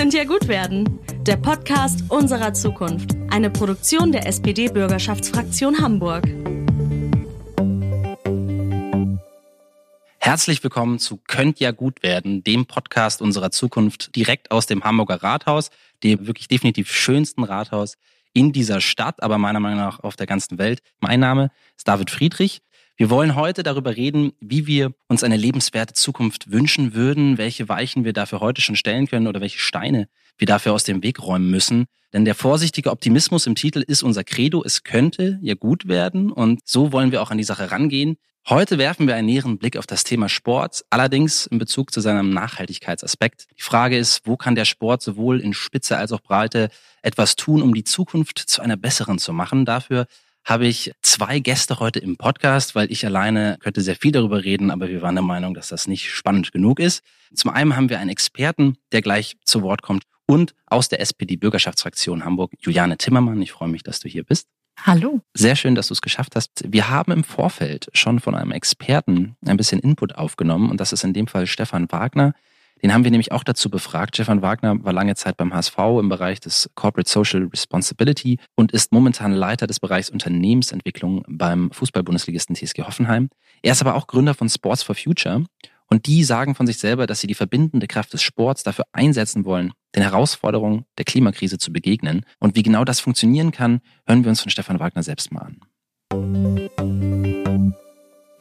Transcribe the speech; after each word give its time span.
Könnt 0.00 0.14
ja 0.14 0.24
gut 0.24 0.48
werden. 0.48 0.98
Der 1.26 1.36
Podcast 1.36 2.04
unserer 2.08 2.54
Zukunft. 2.54 3.10
Eine 3.28 3.50
Produktion 3.50 4.12
der 4.12 4.26
SPD-Bürgerschaftsfraktion 4.26 5.82
Hamburg. 5.82 6.26
Herzlich 10.18 10.62
willkommen 10.62 10.98
zu 10.98 11.18
Könnt 11.28 11.60
ja 11.60 11.72
gut 11.72 12.02
werden, 12.02 12.42
dem 12.42 12.64
Podcast 12.64 13.20
unserer 13.20 13.50
Zukunft 13.50 14.16
direkt 14.16 14.50
aus 14.50 14.64
dem 14.64 14.84
Hamburger 14.84 15.22
Rathaus, 15.22 15.68
dem 16.02 16.26
wirklich 16.26 16.48
definitiv 16.48 16.90
schönsten 16.90 17.44
Rathaus 17.44 17.98
in 18.32 18.52
dieser 18.52 18.80
Stadt, 18.80 19.22
aber 19.22 19.36
meiner 19.36 19.60
Meinung 19.60 19.80
nach 19.80 20.00
auf 20.00 20.16
der 20.16 20.26
ganzen 20.26 20.56
Welt. 20.56 20.80
Mein 21.00 21.20
Name 21.20 21.50
ist 21.76 21.86
David 21.86 22.10
Friedrich. 22.10 22.62
Wir 23.00 23.08
wollen 23.08 23.34
heute 23.34 23.62
darüber 23.62 23.96
reden, 23.96 24.32
wie 24.40 24.66
wir 24.66 24.92
uns 25.08 25.24
eine 25.24 25.38
lebenswerte 25.38 25.94
Zukunft 25.94 26.52
wünschen 26.52 26.92
würden, 26.92 27.38
welche 27.38 27.66
Weichen 27.66 28.04
wir 28.04 28.12
dafür 28.12 28.40
heute 28.40 28.60
schon 28.60 28.76
stellen 28.76 29.06
können 29.06 29.26
oder 29.26 29.40
welche 29.40 29.58
Steine 29.58 30.06
wir 30.36 30.46
dafür 30.46 30.74
aus 30.74 30.84
dem 30.84 31.02
Weg 31.02 31.22
räumen 31.22 31.50
müssen. 31.50 31.86
Denn 32.12 32.26
der 32.26 32.34
vorsichtige 32.34 32.90
Optimismus 32.90 33.46
im 33.46 33.54
Titel 33.54 33.78
ist 33.78 34.02
unser 34.02 34.22
Credo. 34.22 34.62
Es 34.62 34.84
könnte 34.84 35.38
ja 35.40 35.54
gut 35.54 35.88
werden 35.88 36.30
und 36.30 36.60
so 36.66 36.92
wollen 36.92 37.10
wir 37.10 37.22
auch 37.22 37.30
an 37.30 37.38
die 37.38 37.44
Sache 37.44 37.70
rangehen. 37.70 38.18
Heute 38.46 38.76
werfen 38.76 39.06
wir 39.06 39.14
einen 39.14 39.28
näheren 39.28 39.56
Blick 39.56 39.78
auf 39.78 39.86
das 39.86 40.04
Thema 40.04 40.28
Sport, 40.28 40.84
allerdings 40.90 41.46
in 41.46 41.56
Bezug 41.56 41.94
zu 41.94 42.02
seinem 42.02 42.28
Nachhaltigkeitsaspekt. 42.34 43.46
Die 43.56 43.62
Frage 43.62 43.96
ist, 43.96 44.26
wo 44.26 44.36
kann 44.36 44.56
der 44.56 44.66
Sport 44.66 45.00
sowohl 45.00 45.40
in 45.40 45.54
Spitze 45.54 45.96
als 45.96 46.12
auch 46.12 46.20
Breite 46.20 46.68
etwas 47.00 47.36
tun, 47.36 47.62
um 47.62 47.72
die 47.72 47.84
Zukunft 47.84 48.38
zu 48.38 48.60
einer 48.60 48.76
besseren 48.76 49.18
zu 49.18 49.32
machen? 49.32 49.64
Dafür 49.64 50.06
habe 50.50 50.66
ich 50.66 50.90
zwei 51.00 51.38
Gäste 51.38 51.78
heute 51.78 52.00
im 52.00 52.16
Podcast, 52.16 52.74
weil 52.74 52.90
ich 52.90 53.06
alleine 53.06 53.56
könnte 53.60 53.82
sehr 53.82 53.94
viel 53.94 54.10
darüber 54.10 54.42
reden, 54.42 54.72
aber 54.72 54.88
wir 54.88 55.00
waren 55.00 55.14
der 55.14 55.22
Meinung, 55.22 55.54
dass 55.54 55.68
das 55.68 55.86
nicht 55.86 56.10
spannend 56.10 56.50
genug 56.50 56.80
ist. 56.80 57.04
Zum 57.32 57.52
einen 57.52 57.76
haben 57.76 57.88
wir 57.88 58.00
einen 58.00 58.10
Experten, 58.10 58.76
der 58.90 59.00
gleich 59.00 59.36
zu 59.44 59.62
Wort 59.62 59.82
kommt 59.82 60.02
und 60.26 60.56
aus 60.66 60.88
der 60.88 61.00
SPD-Bürgerschaftsfraktion 61.00 62.24
Hamburg, 62.24 62.50
Juliane 62.58 62.98
Timmermann. 62.98 63.40
Ich 63.40 63.52
freue 63.52 63.68
mich, 63.68 63.84
dass 63.84 64.00
du 64.00 64.08
hier 64.08 64.24
bist. 64.24 64.48
Hallo. 64.84 65.20
Sehr 65.34 65.54
schön, 65.54 65.76
dass 65.76 65.86
du 65.86 65.94
es 65.94 66.02
geschafft 66.02 66.34
hast. 66.34 66.64
Wir 66.66 66.90
haben 66.90 67.12
im 67.12 67.22
Vorfeld 67.22 67.88
schon 67.92 68.18
von 68.18 68.34
einem 68.34 68.50
Experten 68.50 69.36
ein 69.46 69.56
bisschen 69.56 69.78
Input 69.78 70.16
aufgenommen 70.16 70.68
und 70.68 70.80
das 70.80 70.92
ist 70.92 71.04
in 71.04 71.12
dem 71.12 71.28
Fall 71.28 71.46
Stefan 71.46 71.92
Wagner. 71.92 72.34
Den 72.82 72.94
haben 72.94 73.04
wir 73.04 73.10
nämlich 73.10 73.32
auch 73.32 73.44
dazu 73.44 73.70
befragt. 73.70 74.16
Stefan 74.16 74.42
Wagner 74.42 74.82
war 74.84 74.92
lange 74.92 75.14
Zeit 75.14 75.36
beim 75.36 75.52
HSV 75.52 75.76
im 76.00 76.08
Bereich 76.08 76.40
des 76.40 76.70
Corporate 76.74 77.10
Social 77.10 77.44
Responsibility 77.44 78.38
und 78.56 78.72
ist 78.72 78.92
momentan 78.92 79.32
Leiter 79.32 79.66
des 79.66 79.80
Bereichs 79.80 80.10
Unternehmensentwicklung 80.10 81.24
beim 81.28 81.70
Fußball-Bundesligisten 81.72 82.56
TSG 82.56 82.82
Hoffenheim. 82.82 83.28
Er 83.62 83.72
ist 83.72 83.82
aber 83.82 83.94
auch 83.94 84.06
Gründer 84.06 84.34
von 84.34 84.48
Sports 84.48 84.82
for 84.82 84.94
Future 84.94 85.44
und 85.90 86.06
die 86.06 86.24
sagen 86.24 86.54
von 86.54 86.66
sich 86.66 86.78
selber, 86.78 87.06
dass 87.06 87.20
sie 87.20 87.26
die 87.26 87.34
verbindende 87.34 87.86
Kraft 87.86 88.12
des 88.12 88.22
Sports 88.22 88.62
dafür 88.62 88.84
einsetzen 88.92 89.44
wollen, 89.44 89.72
den 89.94 90.02
Herausforderungen 90.02 90.84
der 90.98 91.04
Klimakrise 91.04 91.58
zu 91.58 91.72
begegnen. 91.72 92.24
Und 92.38 92.56
wie 92.56 92.62
genau 92.62 92.84
das 92.84 93.00
funktionieren 93.00 93.50
kann, 93.50 93.80
hören 94.06 94.24
wir 94.24 94.30
uns 94.30 94.40
von 94.40 94.50
Stefan 94.50 94.78
Wagner 94.78 95.02
selbst 95.02 95.32
mal 95.32 95.40
an. 95.40 96.99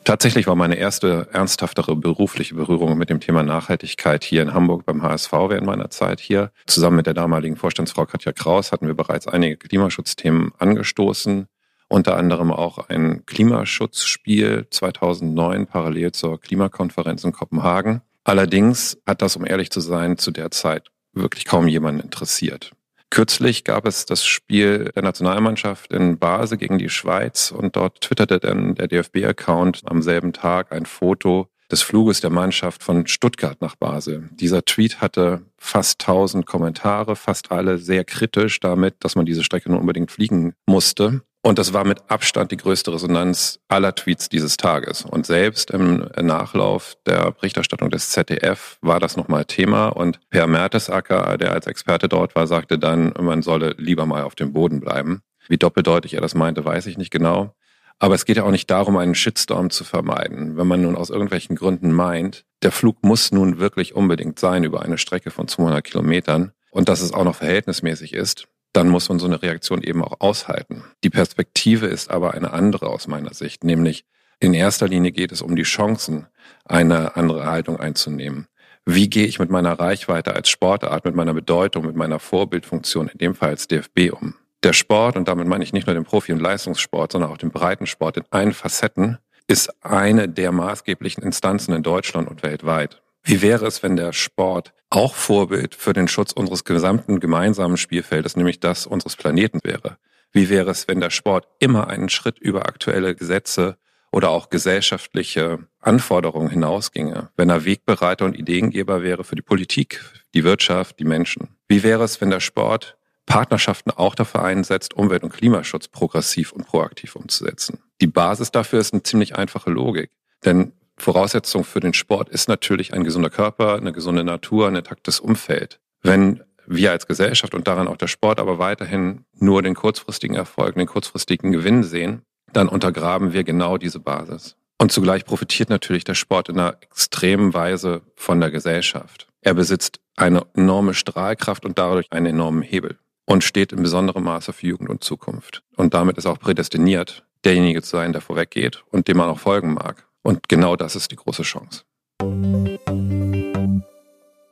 Tatsächlich 0.09 0.47
war 0.47 0.55
meine 0.55 0.73
erste 0.73 1.27
ernsthaftere 1.33 1.95
berufliche 1.95 2.55
Berührung 2.55 2.97
mit 2.97 3.11
dem 3.11 3.19
Thema 3.19 3.43
Nachhaltigkeit 3.43 4.23
hier 4.23 4.41
in 4.41 4.55
Hamburg 4.55 4.83
beim 4.83 5.03
HSV 5.03 5.31
während 5.31 5.67
meiner 5.67 5.91
Zeit 5.91 6.19
hier. 6.19 6.51
Zusammen 6.65 6.95
mit 6.95 7.05
der 7.05 7.13
damaligen 7.13 7.55
Vorstandsfrau 7.55 8.07
Katja 8.07 8.31
Kraus 8.31 8.71
hatten 8.71 8.87
wir 8.87 8.95
bereits 8.95 9.27
einige 9.27 9.57
Klimaschutzthemen 9.57 10.51
angestoßen. 10.57 11.45
Unter 11.89 12.17
anderem 12.17 12.51
auch 12.51 12.89
ein 12.89 13.23
Klimaschutzspiel 13.27 14.65
2009 14.71 15.67
parallel 15.67 16.11
zur 16.11 16.41
Klimakonferenz 16.41 17.23
in 17.23 17.31
Kopenhagen. 17.31 18.01
Allerdings 18.23 18.97
hat 19.05 19.21
das, 19.21 19.35
um 19.35 19.45
ehrlich 19.45 19.69
zu 19.69 19.79
sein, 19.79 20.17
zu 20.17 20.31
der 20.31 20.49
Zeit 20.49 20.87
wirklich 21.13 21.45
kaum 21.45 21.67
jemanden 21.67 22.01
interessiert. 22.01 22.71
Kürzlich 23.09 23.63
gab 23.63 23.87
es 23.87 24.05
das 24.05 24.23
Spiel 24.25 24.91
der 24.95 25.01
Nationalmannschaft 25.01 25.91
in 25.91 26.19
Basel 26.19 26.57
gegen 26.57 26.77
die 26.77 26.89
Schweiz 26.89 27.51
und 27.51 27.75
dort 27.75 28.01
twitterte 28.01 28.39
dann 28.39 28.75
der 28.75 28.87
DFB-Account 28.87 29.81
am 29.85 30.01
selben 30.01 30.31
Tag 30.31 30.71
ein 30.71 30.85
Foto 30.85 31.47
des 31.71 31.81
Fluges 31.81 32.21
der 32.21 32.29
Mannschaft 32.29 32.83
von 32.83 33.07
Stuttgart 33.07 33.61
nach 33.61 33.75
Basel. 33.75 34.29
Dieser 34.31 34.65
Tweet 34.65 35.01
hatte 35.01 35.41
fast 35.57 36.01
1000 36.01 36.45
Kommentare, 36.45 37.15
fast 37.15 37.51
alle 37.51 37.77
sehr 37.77 38.03
kritisch 38.03 38.59
damit, 38.59 38.95
dass 38.99 39.15
man 39.15 39.25
diese 39.25 39.43
Strecke 39.43 39.69
nun 39.69 39.79
unbedingt 39.79 40.11
fliegen 40.11 40.53
musste. 40.65 41.21
Und 41.41 41.57
das 41.57 41.71
war 41.71 41.85
mit 41.85 41.99
Abstand 42.09 42.51
die 42.51 42.57
größte 42.57 42.93
Resonanz 42.93 43.59
aller 43.69 43.95
Tweets 43.95 44.27
dieses 44.27 44.57
Tages. 44.57 45.05
Und 45.05 45.25
selbst 45.25 45.71
im 45.71 46.05
Nachlauf 46.21 46.97
der 47.05 47.31
Berichterstattung 47.31 47.89
des 47.89 48.09
ZDF 48.09 48.77
war 48.81 48.99
das 48.99 49.15
nochmal 49.15 49.45
Thema. 49.45 49.87
Und 49.87 50.19
Per 50.29 50.47
Mertesacker, 50.47 51.37
der 51.37 51.53
als 51.53 51.65
Experte 51.65 52.09
dort 52.09 52.35
war, 52.35 52.45
sagte 52.45 52.77
dann, 52.77 53.13
man 53.19 53.41
solle 53.41 53.73
lieber 53.77 54.05
mal 54.05 54.23
auf 54.23 54.35
dem 54.35 54.51
Boden 54.51 54.81
bleiben. 54.81 55.21
Wie 55.47 55.57
doppeldeutig 55.57 56.13
er 56.13 56.21
das 56.21 56.35
meinte, 56.35 56.65
weiß 56.65 56.85
ich 56.87 56.97
nicht 56.97 57.11
genau. 57.11 57.55
Aber 57.99 58.15
es 58.15 58.25
geht 58.25 58.37
ja 58.37 58.43
auch 58.43 58.51
nicht 58.51 58.69
darum, 58.69 58.97
einen 58.97 59.15
Shitstorm 59.15 59.69
zu 59.69 59.83
vermeiden. 59.83 60.57
Wenn 60.57 60.67
man 60.67 60.81
nun 60.81 60.95
aus 60.95 61.09
irgendwelchen 61.09 61.55
Gründen 61.55 61.91
meint, 61.91 62.45
der 62.63 62.71
Flug 62.71 63.03
muss 63.03 63.31
nun 63.31 63.59
wirklich 63.59 63.95
unbedingt 63.95 64.39
sein 64.39 64.63
über 64.63 64.81
eine 64.81 64.97
Strecke 64.97 65.31
von 65.31 65.47
200 65.47 65.83
Kilometern 65.83 66.51
und 66.71 66.89
dass 66.89 67.01
es 67.01 67.13
auch 67.13 67.23
noch 67.23 67.35
verhältnismäßig 67.35 68.13
ist, 68.13 68.47
dann 68.73 68.89
muss 68.89 69.09
man 69.09 69.19
so 69.19 69.25
eine 69.25 69.41
Reaktion 69.41 69.81
eben 69.81 70.03
auch 70.03 70.19
aushalten. 70.19 70.83
Die 71.03 71.09
Perspektive 71.09 71.87
ist 71.87 72.11
aber 72.11 72.33
eine 72.33 72.53
andere 72.53 72.87
aus 72.87 73.07
meiner 73.07 73.33
Sicht, 73.33 73.63
nämlich 73.63 74.05
in 74.39 74.53
erster 74.53 74.87
Linie 74.87 75.11
geht 75.11 75.31
es 75.31 75.41
um 75.41 75.55
die 75.55 75.63
Chancen, 75.63 76.27
eine 76.65 77.15
andere 77.15 77.45
Haltung 77.45 77.77
einzunehmen. 77.79 78.47
Wie 78.85 79.09
gehe 79.09 79.25
ich 79.25 79.39
mit 79.39 79.49
meiner 79.49 79.77
Reichweite 79.79 80.33
als 80.33 80.49
Sportart, 80.49 81.05
mit 81.05 81.15
meiner 81.15 81.33
Bedeutung, 81.33 81.85
mit 81.85 81.95
meiner 81.95 82.19
Vorbildfunktion, 82.19 83.09
in 83.09 83.17
dem 83.17 83.35
Fall 83.35 83.49
als 83.49 83.67
DFB 83.67 84.11
um? 84.13 84.35
Der 84.63 84.73
Sport, 84.73 85.15
und 85.15 85.27
damit 85.27 85.47
meine 85.47 85.63
ich 85.63 85.73
nicht 85.73 85.87
nur 85.87 85.93
den 85.93 86.05
Profi- 86.05 86.33
und 86.33 86.39
Leistungssport, 86.39 87.11
sondern 87.11 87.31
auch 87.31 87.37
den 87.37 87.51
Breitensport 87.51 88.17
in 88.17 88.23
allen 88.29 88.53
Facetten, 88.53 89.17
ist 89.47 89.73
eine 89.83 90.29
der 90.29 90.51
maßgeblichen 90.51 91.23
Instanzen 91.23 91.73
in 91.73 91.83
Deutschland 91.83 92.29
und 92.29 92.43
weltweit. 92.43 93.01
Wie 93.23 93.41
wäre 93.41 93.65
es, 93.67 93.83
wenn 93.83 93.95
der 93.95 94.13
Sport 94.13 94.73
auch 94.89 95.13
Vorbild 95.13 95.75
für 95.75 95.93
den 95.93 96.07
Schutz 96.07 96.31
unseres 96.31 96.63
gesamten 96.63 97.19
gemeinsamen 97.19 97.77
Spielfeldes, 97.77 98.35
nämlich 98.35 98.59
das 98.59 98.87
unseres 98.87 99.15
Planeten 99.15 99.59
wäre? 99.63 99.97
Wie 100.31 100.49
wäre 100.49 100.71
es, 100.71 100.87
wenn 100.87 100.99
der 100.99 101.09
Sport 101.09 101.47
immer 101.59 101.87
einen 101.87 102.09
Schritt 102.09 102.39
über 102.39 102.67
aktuelle 102.67 103.15
Gesetze 103.15 103.77
oder 104.11 104.29
auch 104.29 104.49
gesellschaftliche 104.49 105.67
Anforderungen 105.79 106.49
hinausginge, 106.49 107.29
wenn 107.35 107.49
er 107.49 107.65
Wegbereiter 107.65 108.25
und 108.25 108.37
Ideengeber 108.37 109.03
wäre 109.03 109.23
für 109.23 109.35
die 109.35 109.41
Politik, 109.41 110.01
die 110.33 110.43
Wirtschaft, 110.43 110.99
die 110.99 111.05
Menschen? 111.05 111.49
Wie 111.67 111.83
wäre 111.83 112.03
es, 112.03 112.21
wenn 112.21 112.29
der 112.29 112.39
Sport 112.39 112.97
Partnerschaften 113.25 113.91
auch 113.91 114.15
dafür 114.15 114.43
einsetzt, 114.43 114.95
Umwelt- 114.95 115.23
und 115.23 115.33
Klimaschutz 115.33 115.87
progressiv 115.87 116.51
und 116.51 116.65
proaktiv 116.65 117.15
umzusetzen? 117.15 117.79
Die 118.01 118.07
Basis 118.07 118.51
dafür 118.51 118.79
ist 118.79 118.93
eine 118.93 119.03
ziemlich 119.03 119.35
einfache 119.35 119.69
Logik. 119.69 120.09
Denn 120.45 120.73
Voraussetzung 120.99 121.63
für 121.63 121.79
den 121.79 121.93
Sport 121.93 122.29
ist 122.29 122.49
natürlich 122.49 122.93
ein 122.93 123.03
gesunder 123.03 123.29
Körper, 123.29 123.75
eine 123.75 123.91
gesunde 123.91 124.23
Natur, 124.23 124.67
ein 124.67 124.75
intaktes 124.75 125.19
Umfeld. 125.19 125.79
Wenn 126.01 126.43
wir 126.65 126.91
als 126.91 127.07
Gesellschaft 127.07 127.55
und 127.55 127.67
daran 127.67 127.87
auch 127.87 127.97
der 127.97 128.07
Sport 128.07 128.39
aber 128.39 128.59
weiterhin 128.59 129.25
nur 129.33 129.61
den 129.61 129.75
kurzfristigen 129.75 130.35
Erfolg, 130.35 130.75
den 130.75 130.85
kurzfristigen 130.85 131.51
Gewinn 131.51 131.83
sehen, 131.83 132.21
dann 132.53 132.67
untergraben 132.67 133.33
wir 133.33 133.43
genau 133.43 133.77
diese 133.77 133.99
Basis. 133.99 134.55
Und 134.77 134.91
zugleich 134.91 135.25
profitiert 135.25 135.69
natürlich 135.69 136.03
der 136.03 136.13
Sport 136.13 136.49
in 136.49 136.59
einer 136.59 136.77
extremen 136.81 137.53
Weise 137.53 138.01
von 138.15 138.39
der 138.39 138.51
Gesellschaft. 138.51 139.27
Er 139.41 139.53
besitzt 139.53 139.99
eine 140.15 140.45
enorme 140.55 140.93
Strahlkraft 140.93 141.65
und 141.65 141.77
dadurch 141.77 142.11
einen 142.11 142.27
enormen 142.27 142.61
Hebel 142.61 142.97
und 143.25 143.43
steht 143.43 143.71
in 143.71 143.83
besonderem 143.83 144.23
Maße 144.23 144.53
für 144.53 144.67
Jugend 144.67 144.89
und 144.89 145.03
Zukunft. 145.03 145.63
Und 145.75 145.93
damit 145.93 146.17
ist 146.17 146.25
auch 146.25 146.39
prädestiniert, 146.39 147.25
derjenige 147.43 147.81
zu 147.81 147.91
sein, 147.91 148.13
der 148.13 148.21
vorweggeht 148.21 148.83
und 148.89 149.07
dem 149.07 149.17
man 149.17 149.29
auch 149.29 149.39
folgen 149.39 149.73
mag. 149.73 150.07
Und 150.23 150.49
genau 150.49 150.75
das 150.75 150.95
ist 150.95 151.11
die 151.11 151.15
große 151.15 151.43
Chance. 151.43 151.83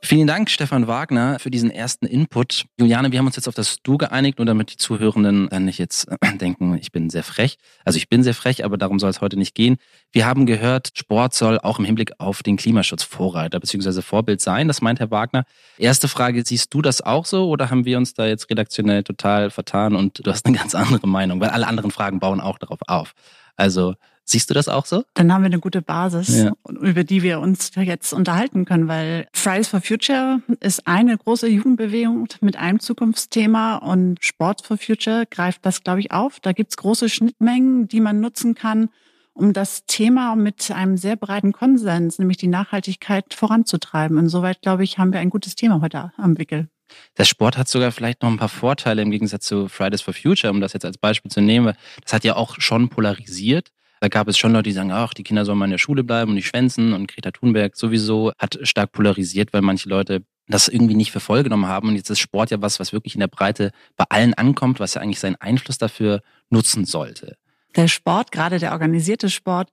Vielen 0.08 0.26
Dank, 0.26 0.48
Stefan 0.48 0.86
Wagner, 0.86 1.38
für 1.38 1.50
diesen 1.50 1.70
ersten 1.70 2.06
Input. 2.06 2.64
Juliane, 2.78 3.12
wir 3.12 3.18
haben 3.18 3.26
uns 3.26 3.36
jetzt 3.36 3.46
auf 3.46 3.54
das 3.54 3.82
Du 3.82 3.98
geeinigt, 3.98 4.38
nur 4.38 4.46
damit 4.46 4.72
die 4.72 4.76
Zuhörenden 4.78 5.50
dann 5.50 5.66
nicht 5.66 5.76
jetzt 5.78 6.08
denken, 6.40 6.78
ich 6.78 6.92
bin 6.92 7.10
sehr 7.10 7.22
frech. 7.22 7.58
Also 7.84 7.98
ich 7.98 8.08
bin 8.08 8.22
sehr 8.22 8.32
frech, 8.32 8.64
aber 8.64 8.78
darum 8.78 8.98
soll 8.98 9.10
es 9.10 9.20
heute 9.20 9.36
nicht 9.36 9.54
gehen. 9.54 9.76
Wir 10.10 10.24
haben 10.24 10.46
gehört, 10.46 10.92
Sport 10.96 11.34
soll 11.34 11.58
auch 11.58 11.78
im 11.78 11.84
Hinblick 11.84 12.12
auf 12.16 12.42
den 12.42 12.56
Klimaschutz 12.56 13.02
Vorreiter 13.02 13.60
bzw. 13.60 14.00
Vorbild 14.00 14.40
sein. 14.40 14.66
Das 14.66 14.80
meint 14.80 14.98
Herr 14.98 15.10
Wagner. 15.10 15.44
Erste 15.76 16.08
Frage, 16.08 16.42
siehst 16.42 16.72
du 16.72 16.80
das 16.80 17.02
auch 17.02 17.26
so 17.26 17.50
oder 17.50 17.68
haben 17.68 17.84
wir 17.84 17.98
uns 17.98 18.14
da 18.14 18.26
jetzt 18.26 18.48
redaktionell 18.48 19.02
total 19.02 19.50
vertan 19.50 19.94
und 19.94 20.26
du 20.26 20.30
hast 20.30 20.46
eine 20.46 20.56
ganz 20.56 20.74
andere 20.74 21.06
Meinung? 21.06 21.38
Weil 21.38 21.50
alle 21.50 21.66
anderen 21.66 21.90
Fragen 21.90 22.18
bauen 22.18 22.40
auch 22.40 22.56
darauf 22.56 22.78
auf. 22.86 23.12
Also 23.56 23.94
Siehst 24.30 24.50
du 24.50 24.54
das 24.54 24.68
auch 24.68 24.84
so? 24.84 25.04
Dann 25.14 25.32
haben 25.32 25.40
wir 25.40 25.46
eine 25.46 25.58
gute 25.58 25.80
Basis, 25.80 26.42
ja. 26.42 26.52
über 26.82 27.02
die 27.02 27.22
wir 27.22 27.40
uns 27.40 27.70
jetzt 27.74 28.12
unterhalten 28.12 28.66
können, 28.66 28.86
weil 28.86 29.26
Fridays 29.32 29.68
for 29.68 29.80
Future 29.80 30.42
ist 30.60 30.86
eine 30.86 31.16
große 31.16 31.48
Jugendbewegung 31.48 32.28
mit 32.42 32.56
einem 32.56 32.78
Zukunftsthema 32.78 33.76
und 33.76 34.22
Sport 34.22 34.66
for 34.66 34.76
Future 34.76 35.24
greift 35.30 35.64
das, 35.64 35.82
glaube 35.82 36.00
ich, 36.00 36.12
auf. 36.12 36.40
Da 36.40 36.52
gibt's 36.52 36.76
große 36.76 37.08
Schnittmengen, 37.08 37.88
die 37.88 38.00
man 38.02 38.20
nutzen 38.20 38.54
kann, 38.54 38.90
um 39.32 39.54
das 39.54 39.86
Thema 39.86 40.36
mit 40.36 40.70
einem 40.72 40.98
sehr 40.98 41.16
breiten 41.16 41.52
Konsens, 41.52 42.18
nämlich 42.18 42.36
die 42.36 42.48
Nachhaltigkeit, 42.48 43.32
voranzutreiben. 43.32 44.18
Insoweit, 44.18 44.60
glaube 44.60 44.84
ich, 44.84 44.98
haben 44.98 45.14
wir 45.14 45.20
ein 45.20 45.30
gutes 45.30 45.54
Thema 45.54 45.80
heute 45.80 46.12
am 46.18 46.36
Wickel. 46.36 46.68
Der 47.16 47.24
Sport 47.24 47.56
hat 47.56 47.68
sogar 47.68 47.92
vielleicht 47.92 48.22
noch 48.22 48.30
ein 48.30 48.36
paar 48.36 48.50
Vorteile 48.50 49.00
im 49.00 49.10
Gegensatz 49.10 49.46
zu 49.46 49.68
Fridays 49.68 50.02
for 50.02 50.12
Future, 50.12 50.52
um 50.52 50.60
das 50.60 50.74
jetzt 50.74 50.84
als 50.84 50.98
Beispiel 50.98 51.30
zu 51.30 51.40
nehmen. 51.40 51.74
Das 52.02 52.12
hat 52.12 52.24
ja 52.24 52.36
auch 52.36 52.56
schon 52.60 52.90
polarisiert. 52.90 53.70
Da 54.00 54.08
gab 54.08 54.28
es 54.28 54.38
schon 54.38 54.52
Leute, 54.52 54.64
die 54.64 54.72
sagen, 54.72 54.92
ach, 54.92 55.14
die 55.14 55.24
Kinder 55.24 55.44
sollen 55.44 55.58
mal 55.58 55.64
in 55.66 55.72
der 55.72 55.78
Schule 55.78 56.04
bleiben 56.04 56.30
und 56.30 56.34
nicht 56.36 56.46
schwänzen. 56.46 56.92
Und 56.92 57.08
Greta 57.08 57.30
Thunberg 57.30 57.76
sowieso 57.76 58.32
hat 58.38 58.58
stark 58.62 58.92
polarisiert, 58.92 59.52
weil 59.52 59.62
manche 59.62 59.88
Leute 59.88 60.22
das 60.46 60.68
irgendwie 60.68 60.94
nicht 60.94 61.12
für 61.12 61.20
voll 61.20 61.42
genommen 61.42 61.66
haben. 61.66 61.88
Und 61.88 61.96
jetzt 61.96 62.10
ist 62.10 62.20
Sport 62.20 62.50
ja 62.50 62.62
was, 62.62 62.80
was 62.80 62.92
wirklich 62.92 63.14
in 63.14 63.20
der 63.20 63.28
Breite 63.28 63.72
bei 63.96 64.04
allen 64.08 64.34
ankommt, 64.34 64.80
was 64.80 64.94
ja 64.94 65.02
eigentlich 65.02 65.20
seinen 65.20 65.36
Einfluss 65.36 65.78
dafür 65.78 66.22
nutzen 66.50 66.84
sollte. 66.84 67.36
Der 67.76 67.88
Sport, 67.88 68.32
gerade 68.32 68.58
der 68.58 68.72
organisierte 68.72 69.28
Sport, 69.28 69.70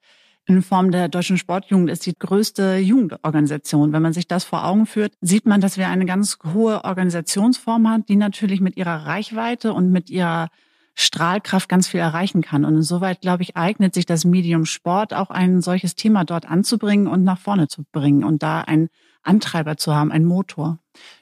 in 0.48 0.62
Form 0.62 0.92
der 0.92 1.07
Deutschen 1.07 1.39
Sportjugend 1.39 1.89
ist 1.89 2.06
die 2.06 2.13
größte 2.13 2.77
Jugendorganisation. 2.77 3.94
Wenn 3.94 4.04
man 4.04 4.13
sich 4.13 4.27
das 4.27 4.44
vor 4.44 4.63
Augen 4.63 4.86
führt, 4.86 5.13
sieht 5.19 5.48
man, 5.48 5.60
dass 5.60 5.77
wir 5.77 5.88
eine 5.88 6.06
ganz 6.06 6.38
hohe 6.54 6.83
Organisationsform 6.83 7.89
haben, 7.89 8.06
die 8.06 8.16
natürlich 8.16 8.62
mit 8.62 8.77
ihrer 8.77 9.07
Reichweite 9.07 9.74
und 9.74 9.92
mit 9.92 10.12
ihrer 10.12 10.50
Strahlkraft 10.95 11.68
ganz 11.68 11.88
viel 11.88 12.00
erreichen 12.00 12.42
kann. 12.42 12.65
Und 12.65 12.75
insoweit, 12.75 13.21
glaube 13.21 13.44
ich, 13.44 13.56
eignet 13.56 13.94
sich 13.94 14.06
das 14.06 14.25
Medium 14.25 14.65
Sport 14.65 15.13
auch 15.13 15.30
ein 15.30 15.62
solches 15.62 15.95
Thema 15.95 16.24
dort 16.24 16.50
anzubringen 16.50 17.07
und 17.07 17.24
nach 17.24 17.38
vorne 17.38 17.68
zu 17.68 17.83
bringen 17.92 18.24
und 18.24 18.42
da 18.42 18.62
einen 18.62 18.89
Antreiber 19.21 19.75
zu 19.75 19.94
haben, 19.94 20.12
einen 20.12 20.25
Motor. 20.25 20.80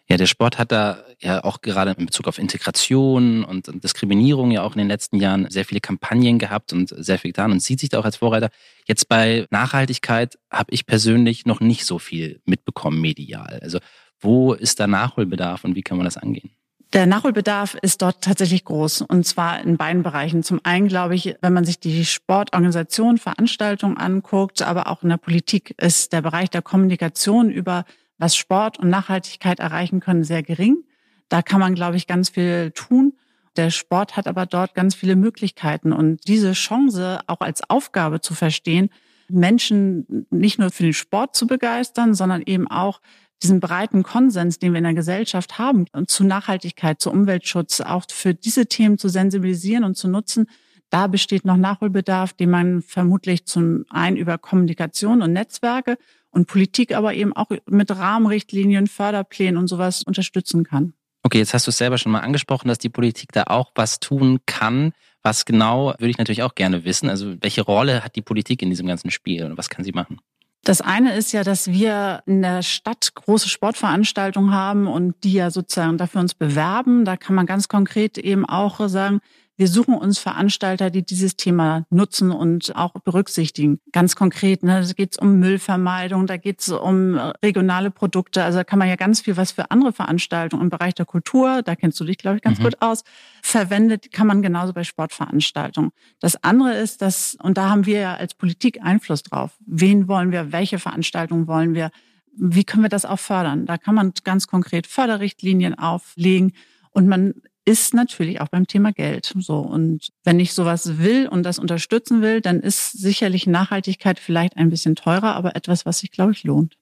Ja, 0.07 0.17
der 0.17 0.27
Sport 0.27 0.59
hat 0.59 0.71
da 0.71 1.03
ja 1.19 1.43
auch 1.43 1.61
gerade 1.61 1.91
in 1.97 2.05
Bezug 2.05 2.27
auf 2.27 2.37
Integration 2.37 3.43
und 3.43 3.83
Diskriminierung 3.83 4.51
ja 4.51 4.61
auch 4.61 4.73
in 4.73 4.79
den 4.79 4.87
letzten 4.87 5.17
Jahren 5.17 5.49
sehr 5.49 5.65
viele 5.65 5.79
Kampagnen 5.79 6.37
gehabt 6.37 6.73
und 6.73 6.89
sehr 6.89 7.17
viel 7.17 7.31
getan 7.31 7.51
und 7.51 7.61
sieht 7.61 7.79
sich 7.79 7.89
da 7.89 7.99
auch 7.99 8.05
als 8.05 8.17
Vorreiter. 8.17 8.49
Jetzt 8.85 9.07
bei 9.07 9.47
Nachhaltigkeit 9.49 10.37
habe 10.51 10.71
ich 10.71 10.85
persönlich 10.85 11.45
noch 11.45 11.61
nicht 11.61 11.85
so 11.85 11.97
viel 11.97 12.41
mitbekommen 12.45 13.01
medial. 13.01 13.59
Also 13.63 13.79
wo 14.19 14.53
ist 14.53 14.79
da 14.79 14.87
Nachholbedarf 14.87 15.63
und 15.63 15.75
wie 15.75 15.81
kann 15.81 15.97
man 15.97 16.05
das 16.05 16.17
angehen? 16.17 16.51
Der 16.93 17.07
Nachholbedarf 17.07 17.73
ist 17.81 18.03
dort 18.03 18.21
tatsächlich 18.21 18.65
groß 18.65 19.01
und 19.01 19.25
zwar 19.25 19.59
in 19.61 19.77
beiden 19.77 20.03
Bereichen. 20.03 20.43
Zum 20.43 20.59
einen 20.61 20.87
glaube 20.87 21.15
ich, 21.15 21.35
wenn 21.41 21.51
man 21.51 21.65
sich 21.65 21.79
die 21.79 22.05
Sportorganisation, 22.05 23.17
Veranstaltungen 23.17 23.97
anguckt, 23.97 24.61
aber 24.61 24.87
auch 24.87 25.01
in 25.01 25.09
der 25.09 25.17
Politik 25.17 25.73
ist 25.81 26.13
der 26.13 26.21
Bereich 26.21 26.51
der 26.51 26.61
Kommunikation 26.61 27.49
über 27.49 27.85
was 28.19 28.35
Sport 28.35 28.77
und 28.77 28.89
Nachhaltigkeit 28.89 29.59
erreichen 29.59 30.01
können 30.01 30.23
sehr 30.23 30.43
gering. 30.43 30.83
Da 31.29 31.41
kann 31.41 31.59
man, 31.59 31.73
glaube 31.73 31.97
ich, 31.97 32.05
ganz 32.05 32.29
viel 32.29 32.69
tun. 32.69 33.13
Der 33.55 33.71
Sport 33.71 34.15
hat 34.15 34.27
aber 34.27 34.45
dort 34.45 34.75
ganz 34.75 34.93
viele 34.93 35.15
Möglichkeiten 35.15 35.93
und 35.93 36.27
diese 36.27 36.53
Chance 36.53 37.21
auch 37.25 37.41
als 37.41 37.67
Aufgabe 37.71 38.21
zu 38.21 38.35
verstehen, 38.35 38.91
Menschen 39.29 40.27
nicht 40.29 40.59
nur 40.59 40.69
für 40.69 40.83
den 40.83 40.93
Sport 40.93 41.35
zu 41.35 41.47
begeistern, 41.47 42.13
sondern 42.13 42.43
eben 42.43 42.67
auch 42.67 43.01
diesen 43.43 43.59
breiten 43.59 44.03
Konsens, 44.03 44.57
den 44.57 44.73
wir 44.73 44.79
in 44.79 44.85
der 44.85 44.93
Gesellschaft 44.93 45.59
haben, 45.59 45.85
und 45.91 46.09
zu 46.09 46.23
Nachhaltigkeit, 46.23 46.99
zu 46.99 47.11
Umweltschutz, 47.11 47.81
auch 47.81 48.05
für 48.09 48.33
diese 48.33 48.65
Themen 48.65 48.97
zu 48.97 49.09
sensibilisieren 49.09 49.83
und 49.83 49.95
zu 49.95 50.07
nutzen, 50.07 50.47
da 50.89 51.07
besteht 51.07 51.43
noch 51.43 51.57
Nachholbedarf, 51.57 52.33
den 52.33 52.51
man 52.51 52.81
vermutlich 52.81 53.45
zum 53.45 53.85
einen 53.89 54.15
über 54.15 54.37
Kommunikation 54.37 55.21
und 55.21 55.33
Netzwerke 55.33 55.97
und 56.29 56.47
Politik 56.47 56.95
aber 56.95 57.13
eben 57.13 57.35
auch 57.35 57.49
mit 57.65 57.91
Rahmenrichtlinien, 57.91 58.87
Förderplänen 58.87 59.57
und 59.57 59.67
sowas 59.67 60.03
unterstützen 60.03 60.63
kann. 60.63 60.93
Okay, 61.23 61.39
jetzt 61.39 61.53
hast 61.53 61.67
du 61.67 61.71
es 61.71 61.77
selber 61.77 61.97
schon 61.97 62.11
mal 62.11 62.19
angesprochen, 62.19 62.67
dass 62.67 62.77
die 62.77 62.89
Politik 62.89 63.31
da 63.31 63.45
auch 63.47 63.71
was 63.75 63.99
tun 63.99 64.39
kann. 64.45 64.91
Was 65.23 65.45
genau, 65.45 65.95
würde 65.97 66.09
ich 66.09 66.17
natürlich 66.17 66.43
auch 66.43 66.53
gerne 66.53 66.83
wissen. 66.83 67.09
Also 67.09 67.35
welche 67.41 67.61
Rolle 67.61 68.03
hat 68.03 68.15
die 68.15 68.21
Politik 68.21 68.61
in 68.61 68.69
diesem 68.69 68.85
ganzen 68.85 69.09
Spiel 69.09 69.45
und 69.45 69.57
was 69.57 69.69
kann 69.69 69.85
sie 69.85 69.93
machen? 69.93 70.19
Das 70.65 70.79
eine 70.79 71.13
ist 71.15 71.33
ja, 71.33 71.43
dass 71.43 71.67
wir 71.67 72.23
in 72.25 72.41
der 72.41 72.61
Stadt 72.61 73.13
große 73.15 73.49
Sportveranstaltungen 73.49 74.53
haben 74.53 74.87
und 74.87 75.15
die 75.25 75.33
ja 75.33 75.51
sozusagen 75.51 75.97
dafür 75.97 76.21
uns 76.21 76.35
bewerben. 76.35 77.03
Da 77.03 77.17
kann 77.17 77.35
man 77.35 77.45
ganz 77.45 77.67
konkret 77.67 78.17
eben 78.17 78.45
auch 78.45 78.87
sagen, 78.87 79.19
wir 79.55 79.67
suchen 79.67 79.93
uns 79.93 80.17
Veranstalter, 80.17 80.89
die 80.89 81.05
dieses 81.05 81.35
Thema 81.35 81.85
nutzen 81.91 82.31
und 82.31 82.75
auch 82.75 82.93
berücksichtigen. 82.93 83.79
Ganz 83.91 84.15
konkret, 84.15 84.63
ne, 84.63 84.83
da 84.85 84.93
geht 84.93 85.11
es 85.11 85.17
um 85.17 85.39
Müllvermeidung, 85.39 86.25
da 86.25 86.37
geht 86.37 86.61
es 86.61 86.69
um 86.69 87.15
regionale 87.43 87.91
Produkte. 87.91 88.43
Also 88.43 88.59
da 88.59 88.63
kann 88.63 88.79
man 88.79 88.87
ja 88.87 88.95
ganz 88.95 89.21
viel, 89.21 89.37
was 89.37 89.51
für 89.51 89.69
andere 89.69 89.93
Veranstaltungen 89.93 90.63
im 90.63 90.69
Bereich 90.69 90.95
der 90.95 91.05
Kultur, 91.05 91.61
da 91.61 91.75
kennst 91.75 91.99
du 91.99 92.03
dich, 92.03 92.17
glaube 92.17 92.37
ich, 92.37 92.41
ganz 92.41 92.57
mhm. 92.59 92.63
gut 92.63 92.81
aus, 92.81 93.03
verwendet, 93.43 94.11
kann 94.11 94.25
man 94.25 94.41
genauso 94.41 94.73
bei 94.73 94.83
Sportveranstaltungen. 94.83 95.91
Das 96.19 96.43
andere 96.43 96.73
ist, 96.73 97.03
dass, 97.03 97.37
und 97.41 97.57
da 97.57 97.69
haben 97.69 97.85
wir 97.85 97.99
ja 97.99 98.15
als 98.15 98.33
Politik 98.33 98.81
Einfluss 98.81 99.21
drauf. 99.21 99.51
Wen 99.65 100.07
wollen 100.07 100.31
wir, 100.31 100.51
welche 100.51 100.79
Veranstaltungen 100.79 101.47
wollen 101.47 101.75
wir? 101.75 101.91
Wie 102.35 102.63
können 102.63 102.81
wir 102.81 102.89
das 102.89 103.05
auch 103.05 103.19
fördern? 103.19 103.67
Da 103.67 103.77
kann 103.77 103.93
man 103.93 104.13
ganz 104.23 104.47
konkret 104.47 104.87
Förderrichtlinien 104.87 105.77
auflegen 105.77 106.53
und 106.89 107.07
man 107.07 107.35
ist 107.65 107.93
natürlich 107.93 108.41
auch 108.41 108.49
beim 108.49 108.67
Thema 108.67 108.91
Geld. 108.91 109.33
So. 109.39 109.57
Und 109.59 110.09
wenn 110.23 110.39
ich 110.39 110.53
sowas 110.53 110.97
will 110.97 111.27
und 111.27 111.43
das 111.43 111.59
unterstützen 111.59 112.21
will, 112.21 112.41
dann 112.41 112.59
ist 112.59 112.91
sicherlich 112.91 113.47
Nachhaltigkeit 113.47 114.19
vielleicht 114.19 114.57
ein 114.57 114.69
bisschen 114.69 114.95
teurer, 114.95 115.35
aber 115.35 115.55
etwas, 115.55 115.85
was 115.85 115.99
sich, 115.99 116.11
glaube 116.11 116.33
ich, 116.33 116.43
lohnt. 116.43 116.75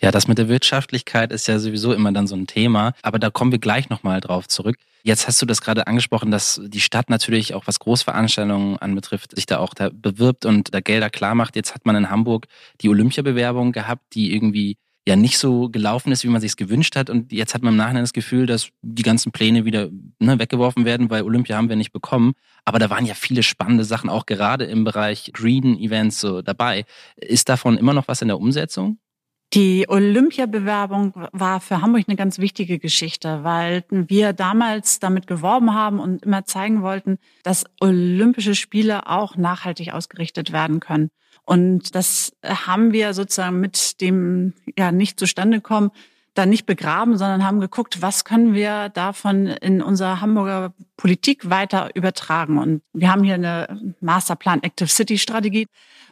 Ja, 0.00 0.12
das 0.12 0.28
mit 0.28 0.38
der 0.38 0.48
Wirtschaftlichkeit 0.48 1.32
ist 1.32 1.48
ja 1.48 1.58
sowieso 1.58 1.92
immer 1.92 2.12
dann 2.12 2.28
so 2.28 2.36
ein 2.36 2.46
Thema, 2.46 2.94
aber 3.02 3.18
da 3.18 3.30
kommen 3.30 3.50
wir 3.50 3.58
gleich 3.58 3.88
nochmal 3.88 4.20
drauf 4.20 4.46
zurück. 4.46 4.76
Jetzt 5.02 5.26
hast 5.26 5.42
du 5.42 5.46
das 5.46 5.60
gerade 5.60 5.88
angesprochen, 5.88 6.30
dass 6.30 6.60
die 6.64 6.80
Stadt 6.80 7.10
natürlich 7.10 7.54
auch 7.54 7.66
was 7.66 7.80
Großveranstaltungen 7.80 8.78
anbetrifft, 8.78 9.34
sich 9.34 9.46
da 9.46 9.58
auch 9.58 9.74
da 9.74 9.90
bewirbt 9.92 10.44
und 10.44 10.72
da 10.72 10.80
Gelder 10.80 11.10
klar 11.10 11.34
macht. 11.34 11.56
Jetzt 11.56 11.74
hat 11.74 11.84
man 11.84 11.96
in 11.96 12.10
Hamburg 12.10 12.46
die 12.80 12.88
Olympiabewerbung 12.88 13.72
gehabt, 13.72 14.14
die 14.14 14.32
irgendwie 14.32 14.76
ja 15.08 15.16
nicht 15.16 15.38
so 15.38 15.70
gelaufen 15.70 16.12
ist, 16.12 16.22
wie 16.22 16.28
man 16.28 16.40
sich 16.40 16.50
es 16.50 16.56
gewünscht 16.56 16.94
hat. 16.94 17.08
Und 17.08 17.32
jetzt 17.32 17.54
hat 17.54 17.62
man 17.62 17.72
im 17.72 17.78
Nachhinein 17.78 18.02
das 18.02 18.12
Gefühl, 18.12 18.44
dass 18.44 18.68
die 18.82 19.02
ganzen 19.02 19.32
Pläne 19.32 19.64
wieder 19.64 19.88
ne, 20.18 20.38
weggeworfen 20.38 20.84
werden, 20.84 21.08
weil 21.08 21.22
Olympia 21.22 21.56
haben 21.56 21.70
wir 21.70 21.76
nicht 21.76 21.92
bekommen. 21.92 22.34
Aber 22.66 22.78
da 22.78 22.90
waren 22.90 23.06
ja 23.06 23.14
viele 23.14 23.42
spannende 23.42 23.84
Sachen, 23.84 24.10
auch 24.10 24.26
gerade 24.26 24.66
im 24.66 24.84
Bereich 24.84 25.30
Green 25.32 25.78
Events 25.78 26.20
so 26.20 26.42
dabei. 26.42 26.84
Ist 27.16 27.48
davon 27.48 27.78
immer 27.78 27.94
noch 27.94 28.06
was 28.06 28.20
in 28.20 28.28
der 28.28 28.38
Umsetzung? 28.38 28.98
Die 29.54 29.86
Olympiabewerbung 29.88 31.14
war 31.32 31.60
für 31.60 31.80
Hamburg 31.80 32.04
eine 32.06 32.16
ganz 32.16 32.38
wichtige 32.38 32.78
Geschichte, 32.78 33.44
weil 33.44 33.82
wir 33.88 34.34
damals 34.34 34.98
damit 35.00 35.26
geworben 35.26 35.72
haben 35.72 36.00
und 36.00 36.22
immer 36.22 36.44
zeigen 36.44 36.82
wollten, 36.82 37.18
dass 37.44 37.64
Olympische 37.80 38.54
Spiele 38.54 39.08
auch 39.08 39.36
nachhaltig 39.36 39.94
ausgerichtet 39.94 40.52
werden 40.52 40.80
können. 40.80 41.10
Und 41.44 41.94
das 41.94 42.36
haben 42.44 42.92
wir 42.92 43.14
sozusagen 43.14 43.58
mit 43.58 44.02
dem 44.02 44.52
ja 44.76 44.92
nicht 44.92 45.18
zustande 45.18 45.62
kommen 45.62 45.92
dann 46.34 46.50
nicht 46.50 46.66
begraben, 46.66 47.16
sondern 47.16 47.44
haben 47.44 47.60
geguckt, 47.60 48.00
was 48.00 48.24
können 48.24 48.54
wir 48.54 48.88
davon 48.90 49.46
in 49.46 49.82
unserer 49.82 50.20
Hamburger 50.20 50.72
Politik 50.96 51.50
weiter 51.50 51.90
übertragen. 51.94 52.58
Und 52.58 52.82
wir 52.92 53.10
haben 53.10 53.24
hier 53.24 53.34
eine 53.34 53.94
Masterplan 54.00 54.62
Active 54.62 54.88
City 54.88 55.18
Strategie, 55.18 55.66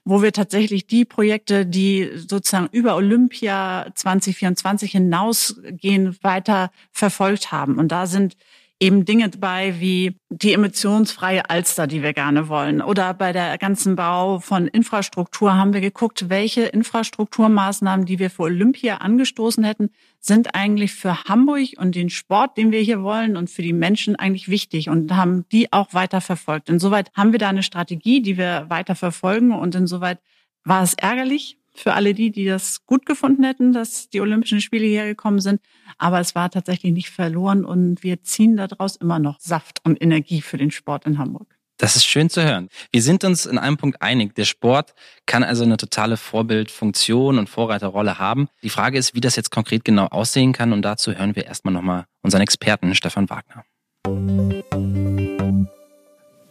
wo 0.05 0.23
wir 0.23 0.33
tatsächlich 0.33 0.87
die 0.87 1.05
Projekte, 1.05 1.67
die 1.67 2.11
sozusagen 2.15 2.69
über 2.73 2.97
Olympia 2.97 3.87
2024 3.95 4.93
hinausgehen, 4.93 6.17
weiter 6.23 6.71
verfolgt 6.93 7.53
haben. 7.53 7.79
Und 7.79 7.93
da 7.93 8.07
sind 8.07 8.37
eben 8.79 9.05
Dinge 9.05 9.31
dabei 9.31 9.81
wie 9.81 10.19
die 10.29 10.53
emissionsfreie 10.53 11.49
Alster, 11.49 11.87
die 11.87 12.03
wir 12.03 12.13
gerne 12.13 12.49
wollen. 12.49 12.83
Oder 12.83 13.15
bei 13.15 13.33
der 13.33 13.57
ganzen 13.57 13.97
Bau 13.97 14.39
von 14.39 14.67
Infrastruktur 14.67 15.57
haben 15.57 15.73
wir 15.73 15.81
geguckt, 15.81 16.29
welche 16.29 16.63
Infrastrukturmaßnahmen, 16.63 18.05
die 18.05 18.19
wir 18.19 18.29
für 18.29 18.43
Olympia 18.43 18.99
angestoßen 18.99 19.65
hätten, 19.65 19.91
sind 20.21 20.55
eigentlich 20.55 20.93
für 20.93 21.25
Hamburg 21.25 21.71
und 21.79 21.95
den 21.95 22.11
Sport, 22.11 22.59
den 22.59 22.71
wir 22.71 22.81
hier 22.81 23.03
wollen 23.03 23.37
und 23.37 23.49
für 23.49 23.63
die 23.63 23.73
Menschen 23.73 24.17
eigentlich 24.17 24.49
wichtig 24.49 24.91
und 24.91 25.11
haben 25.17 25.47
die 25.51 25.73
auch 25.73 25.95
weiter 25.95 26.21
verfolgt. 26.21 26.69
Insoweit 26.69 27.11
haben 27.15 27.33
wir 27.33 27.39
da 27.39 27.49
eine 27.49 27.63
Strategie, 27.63 28.21
die 28.21 28.37
wir 28.37 28.67
weiter 28.69 28.95
verfolgen 28.95 29.53
und 29.53 29.75
insoweit 29.75 30.19
war 30.65 30.83
es 30.83 30.95
ärgerlich, 30.95 31.59
für 31.81 31.95
alle 31.95 32.15
die, 32.15 32.31
die 32.31 32.47
das 32.47 32.85
gut 32.87 33.07
gefunden 33.07 33.45
hätten, 33.45 33.73
dass 33.73 34.09
die 34.09 34.21
Olympischen 34.21 34.61
Spiele 34.61 34.87
hierher 34.87 35.07
gekommen 35.07 35.41
sind. 35.41 35.61
Aber 35.99 36.21
es 36.21 36.35
war 36.35 36.51
tatsächlich 36.51 36.93
nicht 36.93 37.11
verloren 37.11 37.65
und 37.65 38.03
wir 38.03 38.23
ziehen 38.23 38.57
daraus 38.57 38.97
immer 38.97 39.19
noch 39.19 39.41
Saft 39.41 39.81
und 39.85 40.01
Energie 40.01 40.41
für 40.41 40.57
den 40.57 40.71
Sport 40.71 41.07
in 41.07 41.19
Hamburg. 41.19 41.57
Das 41.79 41.95
ist 41.95 42.07
schön 42.07 42.31
zu 42.31 42.43
hören. 42.43 42.71
Wir 42.91 43.03
sind 43.03 43.23
uns 43.23 43.45
in 43.45 43.59
einem 43.59 43.77
Punkt 43.77 44.01
einig. 44.01 44.35
Der 44.35 44.47
Sport 44.47 44.95
kann 45.27 45.45
also 45.45 45.63
eine 45.63 45.77
totale 45.77 46.17
Vorbildfunktion 46.17 47.39
und 47.39 47.51
Vorreiterrolle 47.51 48.19
haben. 48.19 48.49
Die 48.63 48.71
Frage 48.71 48.97
ist, 48.99 49.15
wie 49.15 49.21
das 49.21 49.37
jetzt 49.37 49.51
konkret 49.51 49.85
genau 49.85 50.07
aussehen 50.07 50.55
kann. 50.55 50.73
Und 50.73 50.83
dazu 50.83 51.13
hören 51.13 51.37
wir 51.37 51.45
erstmal 51.45 51.75
nochmal 51.75 52.07
unseren 52.23 52.41
Experten 52.41 52.95
Stefan 52.95 53.29
Wagner. 53.29 53.65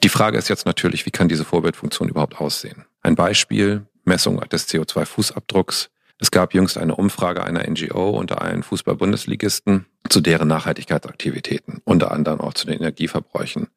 Die 0.03 0.09
Frage 0.09 0.37
ist 0.37 0.49
jetzt 0.49 0.67
natürlich, 0.67 1.07
wie 1.07 1.11
kann 1.11 1.27
diese 1.27 1.43
Vorbildfunktion 1.43 2.07
überhaupt 2.07 2.39
aussehen? 2.39 2.85
Ein 3.01 3.15
Beispiel, 3.15 3.87
Messung 4.05 4.39
des 4.49 4.67
CO2-Fußabdrucks. 4.69 5.89
Es 6.19 6.31
gab 6.31 6.53
jüngst 6.53 6.77
eine 6.77 6.95
Umfrage 6.95 7.43
einer 7.43 7.67
NGO 7.69 8.11
unter 8.11 8.41
allen 8.41 8.63
Fußball-Bundesligisten 8.63 9.85
zu 10.07 10.21
deren 10.21 10.47
Nachhaltigkeitsaktivitäten, 10.47 11.81
unter 11.83 12.11
anderem 12.11 12.39
auch 12.39 12.53
zu 12.53 12.67
den 12.67 12.79
Energieverbräuchen. 12.79 13.67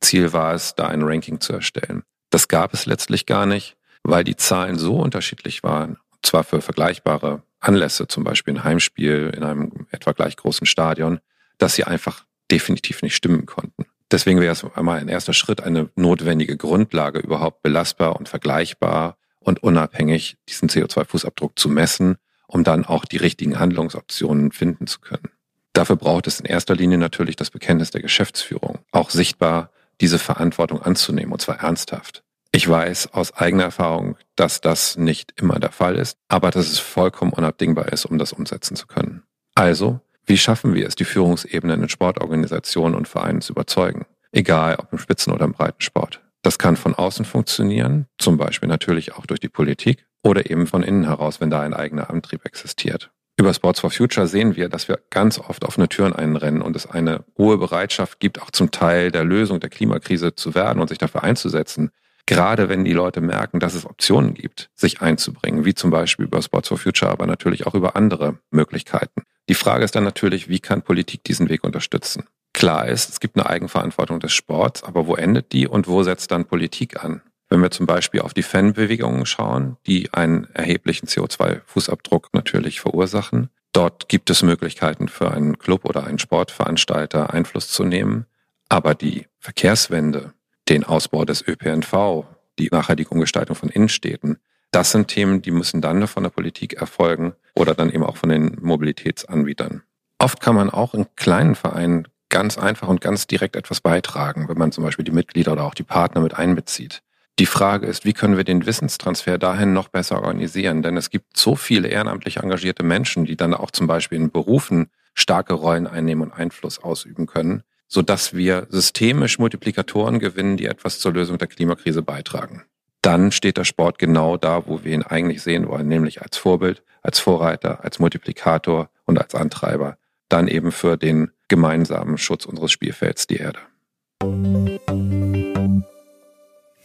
Ziel 0.00 0.32
war 0.32 0.54
es, 0.54 0.76
da 0.76 0.86
ein 0.86 1.02
Ranking 1.02 1.40
zu 1.40 1.52
erstellen. 1.52 2.04
Das 2.30 2.46
gab 2.46 2.72
es 2.74 2.86
letztlich 2.86 3.26
gar 3.26 3.46
nicht, 3.46 3.76
weil 4.04 4.22
die 4.22 4.36
Zahlen 4.36 4.78
so 4.78 4.96
unterschiedlich 4.96 5.62
waren, 5.64 5.98
zwar 6.22 6.44
für 6.44 6.60
vergleichbare 6.60 7.42
Anlässe, 7.60 8.06
zum 8.06 8.22
Beispiel 8.22 8.54
ein 8.54 8.64
Heimspiel 8.64 9.32
in 9.34 9.42
einem 9.42 9.86
etwa 9.90 10.12
gleich 10.12 10.36
großen 10.36 10.66
Stadion, 10.66 11.18
dass 11.58 11.74
sie 11.74 11.84
einfach 11.84 12.24
definitiv 12.50 13.02
nicht 13.02 13.16
stimmen 13.16 13.46
konnten. 13.46 13.86
Deswegen 14.10 14.40
wäre 14.40 14.52
es 14.52 14.64
einmal 14.74 15.00
ein 15.00 15.08
erster 15.08 15.32
Schritt, 15.32 15.62
eine 15.62 15.90
notwendige 15.96 16.56
Grundlage 16.56 17.18
überhaupt 17.18 17.62
belastbar 17.62 18.16
und 18.16 18.28
vergleichbar 18.28 19.18
und 19.48 19.62
unabhängig 19.62 20.36
diesen 20.48 20.68
CO2-Fußabdruck 20.68 21.52
zu 21.56 21.68
messen, 21.68 22.16
um 22.46 22.64
dann 22.64 22.84
auch 22.84 23.04
die 23.04 23.16
richtigen 23.16 23.58
Handlungsoptionen 23.58 24.52
finden 24.52 24.86
zu 24.86 25.00
können. 25.00 25.30
Dafür 25.72 25.96
braucht 25.96 26.26
es 26.26 26.40
in 26.40 26.46
erster 26.46 26.74
Linie 26.74 26.98
natürlich 26.98 27.36
das 27.36 27.50
Bekenntnis 27.50 27.90
der 27.90 28.02
Geschäftsführung, 28.02 28.78
auch 28.92 29.10
sichtbar 29.10 29.70
diese 30.00 30.18
Verantwortung 30.18 30.82
anzunehmen, 30.82 31.32
und 31.32 31.40
zwar 31.40 31.60
ernsthaft. 31.60 32.22
Ich 32.52 32.68
weiß 32.68 33.12
aus 33.12 33.34
eigener 33.34 33.64
Erfahrung, 33.64 34.16
dass 34.36 34.60
das 34.60 34.96
nicht 34.96 35.34
immer 35.36 35.58
der 35.58 35.72
Fall 35.72 35.96
ist, 35.96 36.16
aber 36.28 36.50
dass 36.50 36.68
es 36.68 36.78
vollkommen 36.78 37.32
unabdingbar 37.32 37.92
ist, 37.92 38.06
um 38.06 38.18
das 38.18 38.32
umsetzen 38.32 38.76
zu 38.76 38.86
können. 38.86 39.22
Also, 39.54 40.00
wie 40.24 40.38
schaffen 40.38 40.74
wir 40.74 40.86
es, 40.86 40.94
die 40.94 41.04
Führungsebenen 41.04 41.82
in 41.82 41.88
Sportorganisationen 41.88 42.94
und 42.94 43.08
Vereinen 43.08 43.40
zu 43.40 43.52
überzeugen? 43.52 44.06
Egal 44.30 44.76
ob 44.76 44.92
im 44.92 44.98
Spitzen- 44.98 45.32
oder 45.32 45.44
im 45.44 45.52
Breitensport. 45.52 46.20
Das 46.48 46.58
kann 46.58 46.78
von 46.78 46.94
außen 46.94 47.26
funktionieren, 47.26 48.06
zum 48.16 48.38
Beispiel 48.38 48.70
natürlich 48.70 49.12
auch 49.12 49.26
durch 49.26 49.38
die 49.38 49.50
Politik 49.50 50.06
oder 50.22 50.48
eben 50.48 50.66
von 50.66 50.82
innen 50.82 51.04
heraus, 51.04 51.42
wenn 51.42 51.50
da 51.50 51.60
ein 51.60 51.74
eigener 51.74 52.08
Antrieb 52.08 52.46
existiert. 52.46 53.10
Über 53.36 53.52
Sports 53.52 53.80
for 53.80 53.90
Future 53.90 54.26
sehen 54.26 54.56
wir, 54.56 54.70
dass 54.70 54.88
wir 54.88 54.98
ganz 55.10 55.38
oft 55.38 55.62
offene 55.66 55.90
Türen 55.90 56.14
einrennen 56.14 56.62
und 56.62 56.74
es 56.74 56.86
eine 56.86 57.22
hohe 57.36 57.58
Bereitschaft 57.58 58.18
gibt, 58.18 58.40
auch 58.40 58.50
zum 58.50 58.70
Teil 58.70 59.10
der 59.10 59.24
Lösung 59.24 59.60
der 59.60 59.68
Klimakrise 59.68 60.36
zu 60.36 60.54
werden 60.54 60.80
und 60.80 60.88
sich 60.88 60.96
dafür 60.96 61.22
einzusetzen. 61.22 61.90
Gerade 62.24 62.70
wenn 62.70 62.82
die 62.82 62.94
Leute 62.94 63.20
merken, 63.20 63.60
dass 63.60 63.74
es 63.74 63.84
Optionen 63.84 64.32
gibt, 64.32 64.70
sich 64.74 65.02
einzubringen, 65.02 65.66
wie 65.66 65.74
zum 65.74 65.90
Beispiel 65.90 66.24
über 66.24 66.40
Sports 66.40 66.68
for 66.68 66.78
Future, 66.78 67.10
aber 67.10 67.26
natürlich 67.26 67.66
auch 67.66 67.74
über 67.74 67.94
andere 67.94 68.38
Möglichkeiten. 68.50 69.20
Die 69.50 69.54
Frage 69.54 69.84
ist 69.84 69.94
dann 69.94 70.04
natürlich, 70.04 70.48
wie 70.48 70.60
kann 70.60 70.80
Politik 70.80 71.24
diesen 71.24 71.50
Weg 71.50 71.62
unterstützen? 71.62 72.24
Klar 72.58 72.88
ist, 72.88 73.08
es 73.08 73.20
gibt 73.20 73.36
eine 73.36 73.48
Eigenverantwortung 73.48 74.18
des 74.18 74.32
Sports, 74.32 74.82
aber 74.82 75.06
wo 75.06 75.14
endet 75.14 75.52
die 75.52 75.68
und 75.68 75.86
wo 75.86 76.02
setzt 76.02 76.32
dann 76.32 76.44
Politik 76.44 77.04
an? 77.04 77.22
Wenn 77.48 77.60
wir 77.60 77.70
zum 77.70 77.86
Beispiel 77.86 78.20
auf 78.20 78.34
die 78.34 78.42
Fanbewegungen 78.42 79.26
schauen, 79.26 79.76
die 79.86 80.12
einen 80.12 80.48
erheblichen 80.54 81.06
CO2-Fußabdruck 81.06 82.30
natürlich 82.32 82.80
verursachen, 82.80 83.50
dort 83.72 84.08
gibt 84.08 84.28
es 84.28 84.42
Möglichkeiten 84.42 85.06
für 85.06 85.30
einen 85.30 85.60
Club 85.60 85.84
oder 85.84 86.04
einen 86.04 86.18
Sportveranstalter 86.18 87.32
Einfluss 87.32 87.68
zu 87.68 87.84
nehmen. 87.84 88.26
Aber 88.68 88.96
die 88.96 89.26
Verkehrswende, 89.38 90.32
den 90.68 90.82
Ausbau 90.82 91.24
des 91.24 91.46
ÖPNV, 91.46 92.24
die 92.58 92.70
nachhaltige 92.72 93.10
Umgestaltung 93.10 93.54
von 93.54 93.68
Innenstädten, 93.68 94.40
das 94.72 94.90
sind 94.90 95.06
Themen, 95.06 95.42
die 95.42 95.52
müssen 95.52 95.80
dann 95.80 96.08
von 96.08 96.24
der 96.24 96.30
Politik 96.30 96.72
erfolgen 96.72 97.34
oder 97.54 97.76
dann 97.76 97.92
eben 97.92 98.02
auch 98.02 98.16
von 98.16 98.30
den 98.30 98.58
Mobilitätsanbietern. 98.60 99.84
Oft 100.18 100.40
kann 100.40 100.56
man 100.56 100.70
auch 100.70 100.94
in 100.94 101.06
kleinen 101.14 101.54
Vereinen 101.54 102.08
ganz 102.28 102.58
einfach 102.58 102.88
und 102.88 103.00
ganz 103.00 103.26
direkt 103.26 103.56
etwas 103.56 103.80
beitragen, 103.80 104.48
wenn 104.48 104.58
man 104.58 104.72
zum 104.72 104.84
Beispiel 104.84 105.04
die 105.04 105.12
Mitglieder 105.12 105.52
oder 105.52 105.64
auch 105.64 105.74
die 105.74 105.82
Partner 105.82 106.20
mit 106.20 106.34
einbezieht. 106.34 107.02
Die 107.38 107.46
Frage 107.46 107.86
ist, 107.86 108.04
wie 108.04 108.14
können 108.14 108.36
wir 108.36 108.44
den 108.44 108.66
Wissenstransfer 108.66 109.38
dahin 109.38 109.72
noch 109.72 109.88
besser 109.88 110.16
organisieren? 110.16 110.82
Denn 110.82 110.96
es 110.96 111.08
gibt 111.08 111.36
so 111.36 111.54
viele 111.54 111.88
ehrenamtlich 111.88 112.38
engagierte 112.38 112.82
Menschen, 112.82 113.26
die 113.26 113.36
dann 113.36 113.54
auch 113.54 113.70
zum 113.70 113.86
Beispiel 113.86 114.18
in 114.18 114.30
Berufen 114.32 114.90
starke 115.14 115.54
Rollen 115.54 115.86
einnehmen 115.86 116.24
und 116.24 116.32
Einfluss 116.32 116.80
ausüben 116.82 117.26
können, 117.26 117.62
sodass 117.86 118.34
wir 118.34 118.66
systemisch 118.70 119.38
Multiplikatoren 119.38 120.18
gewinnen, 120.18 120.56
die 120.56 120.66
etwas 120.66 120.98
zur 120.98 121.12
Lösung 121.12 121.38
der 121.38 121.48
Klimakrise 121.48 122.02
beitragen. 122.02 122.64
Dann 123.02 123.30
steht 123.30 123.56
der 123.56 123.64
Sport 123.64 123.98
genau 123.98 124.36
da, 124.36 124.66
wo 124.66 124.82
wir 124.82 124.92
ihn 124.92 125.04
eigentlich 125.04 125.42
sehen 125.42 125.68
wollen, 125.68 125.86
nämlich 125.86 126.22
als 126.22 126.36
Vorbild, 126.36 126.82
als 127.02 127.20
Vorreiter, 127.20 127.84
als 127.84 128.00
Multiplikator 128.00 128.90
und 129.04 129.18
als 129.18 129.34
Antreiber. 129.36 129.96
Dann 130.28 130.48
eben 130.48 130.72
für 130.72 130.96
den 130.96 131.30
gemeinsamen 131.48 132.18
Schutz 132.18 132.44
unseres 132.44 132.70
Spielfelds, 132.70 133.26
die 133.26 133.36
Erde. 133.36 133.60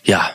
Ja, 0.04 0.30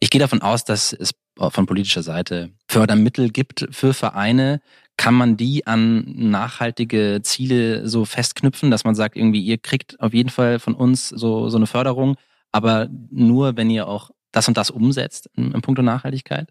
ich 0.00 0.10
gehe 0.10 0.20
davon 0.20 0.42
aus, 0.42 0.64
dass 0.64 0.92
es 0.92 1.12
von 1.36 1.66
politischer 1.66 2.02
Seite 2.02 2.50
Fördermittel 2.68 3.30
gibt 3.30 3.68
für 3.70 3.94
Vereine. 3.94 4.60
Kann 4.96 5.14
man 5.14 5.36
die 5.36 5.66
an 5.66 6.04
nachhaltige 6.16 7.20
Ziele 7.22 7.88
so 7.88 8.04
festknüpfen, 8.04 8.70
dass 8.70 8.84
man 8.84 8.94
sagt, 8.94 9.16
irgendwie, 9.16 9.40
ihr 9.40 9.58
kriegt 9.58 10.00
auf 10.00 10.12
jeden 10.12 10.30
Fall 10.30 10.58
von 10.58 10.74
uns 10.74 11.08
so, 11.08 11.48
so 11.48 11.56
eine 11.56 11.66
Förderung, 11.66 12.16
aber 12.50 12.88
nur, 13.10 13.56
wenn 13.56 13.70
ihr 13.70 13.86
auch 13.86 14.10
das 14.32 14.48
und 14.48 14.56
das 14.56 14.70
umsetzt 14.70 15.30
im, 15.34 15.54
im 15.54 15.62
Punkt 15.62 15.80
Nachhaltigkeit? 15.80 16.48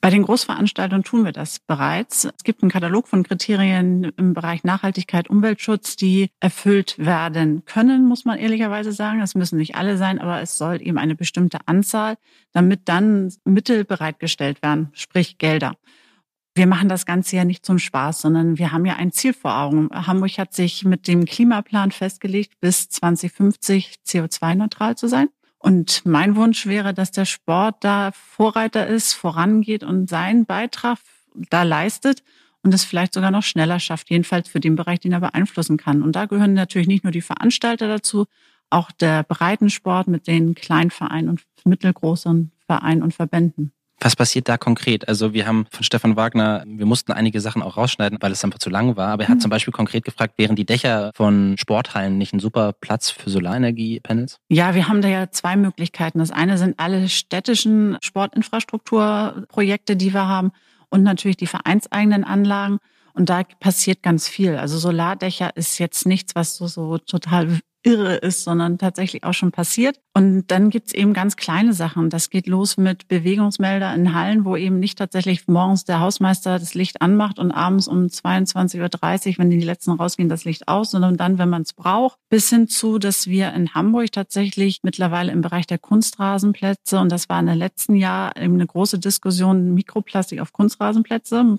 Bei 0.00 0.10
den 0.10 0.22
Großveranstaltungen 0.22 1.02
tun 1.02 1.24
wir 1.24 1.32
das 1.32 1.58
bereits. 1.58 2.24
Es 2.24 2.44
gibt 2.44 2.62
einen 2.62 2.70
Katalog 2.70 3.08
von 3.08 3.24
Kriterien 3.24 4.04
im 4.16 4.32
Bereich 4.32 4.62
Nachhaltigkeit, 4.62 5.28
Umweltschutz, 5.28 5.96
die 5.96 6.30
erfüllt 6.40 6.96
werden 6.98 7.64
können, 7.64 8.06
muss 8.06 8.24
man 8.24 8.38
ehrlicherweise 8.38 8.92
sagen. 8.92 9.20
Das 9.20 9.34
müssen 9.34 9.58
nicht 9.58 9.74
alle 9.74 9.96
sein, 9.96 10.20
aber 10.20 10.40
es 10.40 10.56
soll 10.56 10.80
eben 10.82 10.98
eine 10.98 11.14
bestimmte 11.14 11.58
Anzahl, 11.66 12.16
damit 12.52 12.88
dann 12.88 13.32
Mittel 13.44 13.84
bereitgestellt 13.84 14.62
werden, 14.62 14.90
sprich 14.92 15.38
Gelder. 15.38 15.74
Wir 16.54 16.66
machen 16.66 16.88
das 16.88 17.06
Ganze 17.06 17.36
ja 17.36 17.44
nicht 17.44 17.64
zum 17.64 17.78
Spaß, 17.78 18.20
sondern 18.20 18.58
wir 18.58 18.72
haben 18.72 18.84
ja 18.84 18.96
ein 18.96 19.12
Ziel 19.12 19.32
vor 19.32 19.56
Augen. 19.56 19.88
Hamburg 19.92 20.38
hat 20.38 20.54
sich 20.54 20.84
mit 20.84 21.06
dem 21.06 21.24
Klimaplan 21.24 21.92
festgelegt, 21.92 22.54
bis 22.60 22.88
2050 22.88 23.96
CO2-neutral 24.04 24.96
zu 24.96 25.08
sein. 25.08 25.28
Und 25.58 26.06
mein 26.06 26.36
Wunsch 26.36 26.66
wäre, 26.66 26.94
dass 26.94 27.10
der 27.10 27.24
Sport 27.24 27.76
da 27.80 28.12
Vorreiter 28.12 28.86
ist, 28.86 29.12
vorangeht 29.12 29.82
und 29.82 30.08
seinen 30.08 30.46
Beitrag 30.46 30.98
da 31.34 31.64
leistet 31.64 32.22
und 32.62 32.74
es 32.74 32.84
vielleicht 32.84 33.14
sogar 33.14 33.30
noch 33.30 33.42
schneller 33.42 33.80
schafft, 33.80 34.10
jedenfalls 34.10 34.48
für 34.48 34.60
den 34.60 34.76
Bereich, 34.76 35.00
den 35.00 35.12
er 35.12 35.20
beeinflussen 35.20 35.76
kann. 35.76 36.02
Und 36.02 36.12
da 36.12 36.26
gehören 36.26 36.54
natürlich 36.54 36.88
nicht 36.88 37.04
nur 37.04 37.12
die 37.12 37.20
Veranstalter 37.20 37.88
dazu, 37.88 38.26
auch 38.70 38.92
der 38.92 39.22
Breitensport 39.24 40.08
mit 40.08 40.26
den 40.26 40.54
Kleinvereinen 40.54 41.30
und 41.30 41.42
mittelgroßen 41.64 42.52
Vereinen 42.66 43.02
und 43.02 43.14
Verbänden. 43.14 43.72
Was 44.00 44.14
passiert 44.14 44.48
da 44.48 44.56
konkret? 44.56 45.08
Also 45.08 45.32
wir 45.32 45.46
haben 45.46 45.66
von 45.70 45.82
Stefan 45.82 46.16
Wagner, 46.16 46.62
wir 46.66 46.86
mussten 46.86 47.12
einige 47.12 47.40
Sachen 47.40 47.62
auch 47.62 47.76
rausschneiden, 47.76 48.18
weil 48.20 48.30
es 48.32 48.44
einfach 48.44 48.58
zu 48.58 48.70
lang 48.70 48.96
war. 48.96 49.08
Aber 49.08 49.24
er 49.24 49.28
hat 49.28 49.36
mhm. 49.36 49.40
zum 49.40 49.50
Beispiel 49.50 49.72
konkret 49.72 50.04
gefragt, 50.04 50.34
wären 50.36 50.56
die 50.56 50.66
Dächer 50.66 51.10
von 51.14 51.56
Sporthallen 51.58 52.16
nicht 52.16 52.32
ein 52.32 52.40
super 52.40 52.72
Platz 52.72 53.10
für 53.10 53.30
Solarenergie-Panels? 53.30 54.38
Ja, 54.48 54.74
wir 54.74 54.88
haben 54.88 55.02
da 55.02 55.08
ja 55.08 55.30
zwei 55.30 55.56
Möglichkeiten. 55.56 56.20
Das 56.20 56.30
eine 56.30 56.58
sind 56.58 56.78
alle 56.78 57.08
städtischen 57.08 57.98
Sportinfrastrukturprojekte, 58.02 59.96
die 59.96 60.14
wir 60.14 60.28
haben 60.28 60.52
und 60.90 61.02
natürlich 61.02 61.36
die 61.36 61.46
vereinseigenen 61.46 62.24
Anlagen. 62.24 62.78
Und 63.14 63.30
da 63.30 63.42
passiert 63.58 64.02
ganz 64.02 64.28
viel. 64.28 64.56
Also 64.56 64.78
Solardächer 64.78 65.56
ist 65.56 65.78
jetzt 65.78 66.06
nichts, 66.06 66.36
was 66.36 66.56
so, 66.56 66.68
so 66.68 66.98
total 66.98 67.58
irre 67.82 68.16
ist, 68.16 68.44
sondern 68.44 68.78
tatsächlich 68.78 69.24
auch 69.24 69.34
schon 69.34 69.52
passiert. 69.52 70.00
Und 70.14 70.48
dann 70.48 70.70
gibt's 70.70 70.92
eben 70.92 71.12
ganz 71.12 71.36
kleine 71.36 71.72
Sachen. 71.72 72.10
Das 72.10 72.28
geht 72.28 72.46
los 72.46 72.76
mit 72.76 73.06
Bewegungsmelder 73.08 73.94
in 73.94 74.14
Hallen, 74.14 74.44
wo 74.44 74.56
eben 74.56 74.80
nicht 74.80 74.98
tatsächlich 74.98 75.46
morgens 75.46 75.84
der 75.84 76.00
Hausmeister 76.00 76.58
das 76.58 76.74
Licht 76.74 77.00
anmacht 77.02 77.38
und 77.38 77.52
abends 77.52 77.86
um 77.86 78.06
22.30 78.06 79.28
Uhr, 79.28 79.38
wenn 79.38 79.50
die 79.50 79.60
letzten 79.60 79.92
rausgehen, 79.92 80.28
das 80.28 80.44
Licht 80.44 80.66
aus, 80.66 80.90
sondern 80.90 81.16
dann, 81.16 81.38
wenn 81.38 81.48
man 81.48 81.62
es 81.62 81.72
braucht. 81.72 82.18
Bis 82.28 82.50
hin 82.50 82.68
zu, 82.68 82.98
dass 82.98 83.28
wir 83.28 83.52
in 83.52 83.74
Hamburg 83.74 84.10
tatsächlich 84.12 84.80
mittlerweile 84.82 85.30
im 85.30 85.40
Bereich 85.40 85.66
der 85.66 85.78
Kunstrasenplätze, 85.78 86.98
und 86.98 87.12
das 87.12 87.28
war 87.28 87.38
in 87.38 87.46
den 87.46 87.58
letzten 87.58 87.94
Jahr 87.94 88.36
eben 88.36 88.54
eine 88.54 88.66
große 88.66 88.98
Diskussion, 88.98 89.74
Mikroplastik 89.74 90.40
auf 90.40 90.52
Kunstrasenplätze 90.52 91.58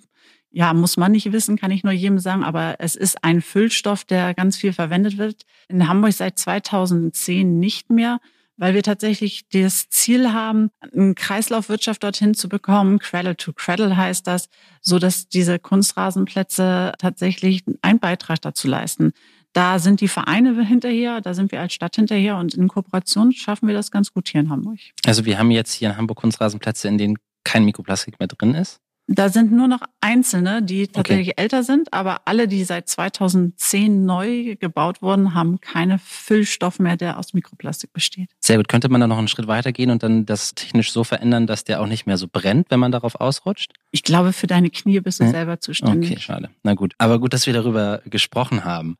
ja, 0.51 0.74
muss 0.74 0.98
man 0.98 1.12
nicht 1.12 1.32
wissen, 1.32 1.58
kann 1.58 1.72
ich 1.72 1.84
nur 1.84 1.94
jedem 1.94 2.20
sagen, 2.20 2.44
aber 2.44 2.75
es 2.79 2.96
ist 2.96 3.24
ein 3.24 3.41
Füllstoff, 3.41 4.03
der 4.03 4.34
ganz 4.34 4.58
viel 4.58 4.74
verwendet 4.74 5.18
wird. 5.18 5.44
In 5.68 5.88
Hamburg 5.88 6.13
seit 6.13 6.39
2010 6.39 7.60
nicht 7.60 7.89
mehr, 7.89 8.20
weil 8.58 8.74
wir 8.74 8.84
tatsächlich 8.84 9.48
das 9.50 9.89
Ziel 9.89 10.34
haben, 10.34 10.70
eine 10.94 11.13
Kreislaufwirtschaft 11.13 12.03
dorthin 12.03 12.34
zu 12.34 12.50
bekommen. 12.50 13.00
Cradle 13.00 13.38
to 13.38 13.53
Cradle 13.53 13.96
heißt 13.96 14.27
das, 14.27 14.50
so 14.82 15.00
dass 15.00 15.29
diese 15.29 15.60
Kunstrasenplätze 15.60 16.94
tatsächlich 16.98 17.63
einen 17.82 18.00
Beitrag 18.00 18.41
dazu 18.41 18.68
leisten. 18.68 19.13
Da 19.53 19.79
sind 19.79 20.01
die 20.01 20.08
Vereine 20.08 20.63
hinterher, 20.63 21.22
da 21.22 21.34
sind 21.34 21.51
wir 21.51 21.62
als 21.62 21.74
Stadt 21.74 21.96
hinterher 21.96 22.38
und 22.38 22.53
in 22.53 22.68
Kooperation 22.68 23.32
schaffen 23.32 23.68
wir 23.68 23.75
das 23.75 23.91
ganz 23.91 24.13
gut 24.13 24.27
hier 24.27 24.41
in 24.41 24.50
Hamburg. 24.50 24.79
Also 25.06 25.25
wir 25.25 25.39
haben 25.39 25.51
jetzt 25.51 25.74
hier 25.74 25.89
in 25.89 25.98
Hamburg 25.98 26.18
Kunstrasenplätze, 26.18 26.88
in 26.88 26.98
denen 26.98 27.18
kein 27.44 27.65
Mikroplastik 27.65 28.20
mehr 28.20 28.27
drin 28.27 28.53
ist? 28.53 28.79
Da 29.12 29.30
sind 29.30 29.51
nur 29.51 29.68
noch 29.68 29.82
einzelne, 30.01 30.62
die 30.62 30.88
tatsächlich 30.88 31.30
okay. 31.30 31.42
älter 31.42 31.63
sind, 31.63 31.92
aber 31.94 32.22
alle, 32.25 32.48
die 32.48 32.63
seit 32.63 32.88
2010 32.88 34.06
neu 34.06 34.56
gebaut 34.56 35.01
wurden, 35.01 35.34
haben 35.34 35.60
keine 35.60 35.98
Füllstoff 35.98 36.78
mehr, 36.78 36.96
der 36.96 37.18
aus 37.18 37.34
Mikroplastik 37.34 37.92
besteht. 37.92 38.30
Sehr 38.39 38.58
gut. 38.58 38.70
Könnte 38.70 38.88
man 38.88 39.01
da 39.01 39.08
noch 39.08 39.18
einen 39.18 39.28
Schritt 39.28 39.48
weiter 39.48 39.72
gehen 39.72 39.89
und 39.89 40.04
dann 40.04 40.28
das 40.28 40.54
technisch 40.54 40.92
so 40.92 41.04
verändern, 41.04 41.48
dass 41.48 41.63
der 41.63 41.82
auch 41.82 41.88
nicht 41.88 42.06
mehr 42.06 42.18
so 42.18 42.28
brennt, 42.32 42.68
wenn 42.70 42.80
man 42.80 42.92
darauf 42.92 43.16
ausrutscht? 43.16 43.74
Ich 43.89 44.04
glaube, 44.04 44.32
für 44.32 44.46
deine 44.46 44.70
Knie 44.70 45.00
bist 45.00 45.20
du 45.20 45.24
ja? 45.24 45.32
selber 45.32 45.60
zuständig. 45.60 46.12
Okay, 46.12 46.20
schade. 46.20 46.50
Na 46.62 46.75
gut. 46.75 46.94
Aber 47.00 47.20
gut, 47.20 47.34
dass 47.34 47.48
wir 47.48 47.54
darüber 47.54 48.04
gesprochen 48.06 48.63
haben. 48.63 48.98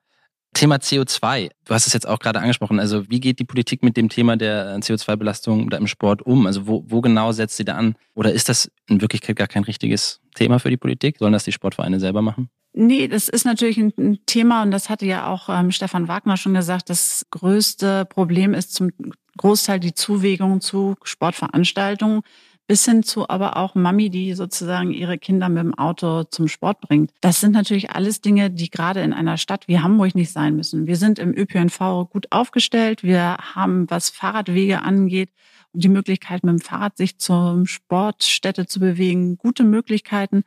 Thema 0.54 0.78
CO2. 0.78 1.52
Du 1.66 1.74
hast 1.74 1.88
es 1.88 1.94
jetzt 1.94 2.08
auch 2.08 2.20
gerade 2.20 2.40
angesprochen. 2.40 2.80
Also 2.80 3.10
wie 3.10 3.20
geht 3.20 3.40
die 3.40 3.46
Politik 3.46 3.84
mit 3.84 3.98
dem 3.98 4.10
Thema 4.10 4.36
der 4.36 4.78
CO2-Belastung 4.80 5.70
da 5.70 5.78
im 5.78 5.88
Sport 5.88 6.22
um? 6.24 6.48
Also 6.48 6.68
wo, 6.68 6.84
wo 6.88 7.02
genau 7.02 7.32
setzt 7.32 7.58
sie 7.58 7.66
da 7.66 7.76
an? 7.76 7.96
Oder 8.16 8.34
ist 8.34 8.50
das 8.50 8.72
in 8.88 9.02
Wirklichkeit 9.02 9.36
gar 9.36 9.48
kein 9.48 9.64
richtiges 9.64 10.22
Thema 10.36 10.60
für 10.60 10.70
die 10.70 10.78
Politik? 10.78 11.18
Sollen 11.20 11.34
das 11.34 11.44
die 11.44 11.52
Sportvereine 11.52 12.00
selber 12.00 12.22
machen? 12.22 12.50
Nee, 12.74 13.08
das 13.08 13.30
ist 13.30 13.46
natürlich 13.46 13.78
ein 13.78 14.20
Thema 14.26 14.62
und 14.62 14.72
das 14.72 14.90
hatte 14.90 15.06
ja 15.06 15.28
auch 15.28 15.50
ähm, 15.50 15.72
Stefan 15.72 16.08
Wagner 16.08 16.38
schon 16.38 16.54
gesagt. 16.54 16.90
Das 16.90 17.26
größte 17.32 18.06
Problem 18.06 18.54
ist 18.54 18.74
zum 18.74 18.92
Großteil 19.38 19.80
die 19.80 19.94
Zuwägung 19.94 20.62
zu 20.62 20.96
Sportveranstaltungen 21.04 22.22
bis 22.70 22.86
hin 22.86 23.02
zu 23.02 23.28
aber 23.28 23.58
auch 23.58 23.74
Mami, 23.74 24.12
die 24.12 24.36
sozusagen 24.36 24.92
ihre 24.92 25.18
Kinder 25.18 25.50
mit 25.50 25.64
dem 25.64 25.74
Auto 25.74 26.26
zum 26.26 26.48
Sport 26.48 26.82
bringt. 26.82 27.10
Das 27.20 27.42
sind 27.42 27.54
natürlich 27.54 27.90
alles 27.90 28.22
Dinge, 28.22 28.52
die 28.52 28.70
gerade 28.70 29.02
in 29.02 29.12
einer 29.12 29.38
Stadt 29.38 29.68
wie 29.68 29.80
Hamburg 29.80 30.14
nicht 30.14 30.32
sein 30.32 30.56
müssen. 30.56 30.86
Wir 30.86 30.96
sind 30.96 31.18
im 31.18 31.36
ÖPNV 31.36 32.08
gut 32.12 32.28
aufgestellt. 32.30 33.02
Wir 33.02 33.38
haben, 33.56 33.90
was 33.90 34.12
Fahrradwege 34.12 34.84
angeht, 34.84 35.32
die 35.74 35.90
Möglichkeit, 35.90 36.44
mit 36.44 36.52
dem 36.52 36.60
Fahrrad 36.60 36.96
sich 36.96 37.18
zur 37.18 37.64
Sportstätte 37.66 38.68
zu 38.68 38.80
bewegen, 38.80 39.40
gute 39.40 39.64
Möglichkeiten. 39.64 40.44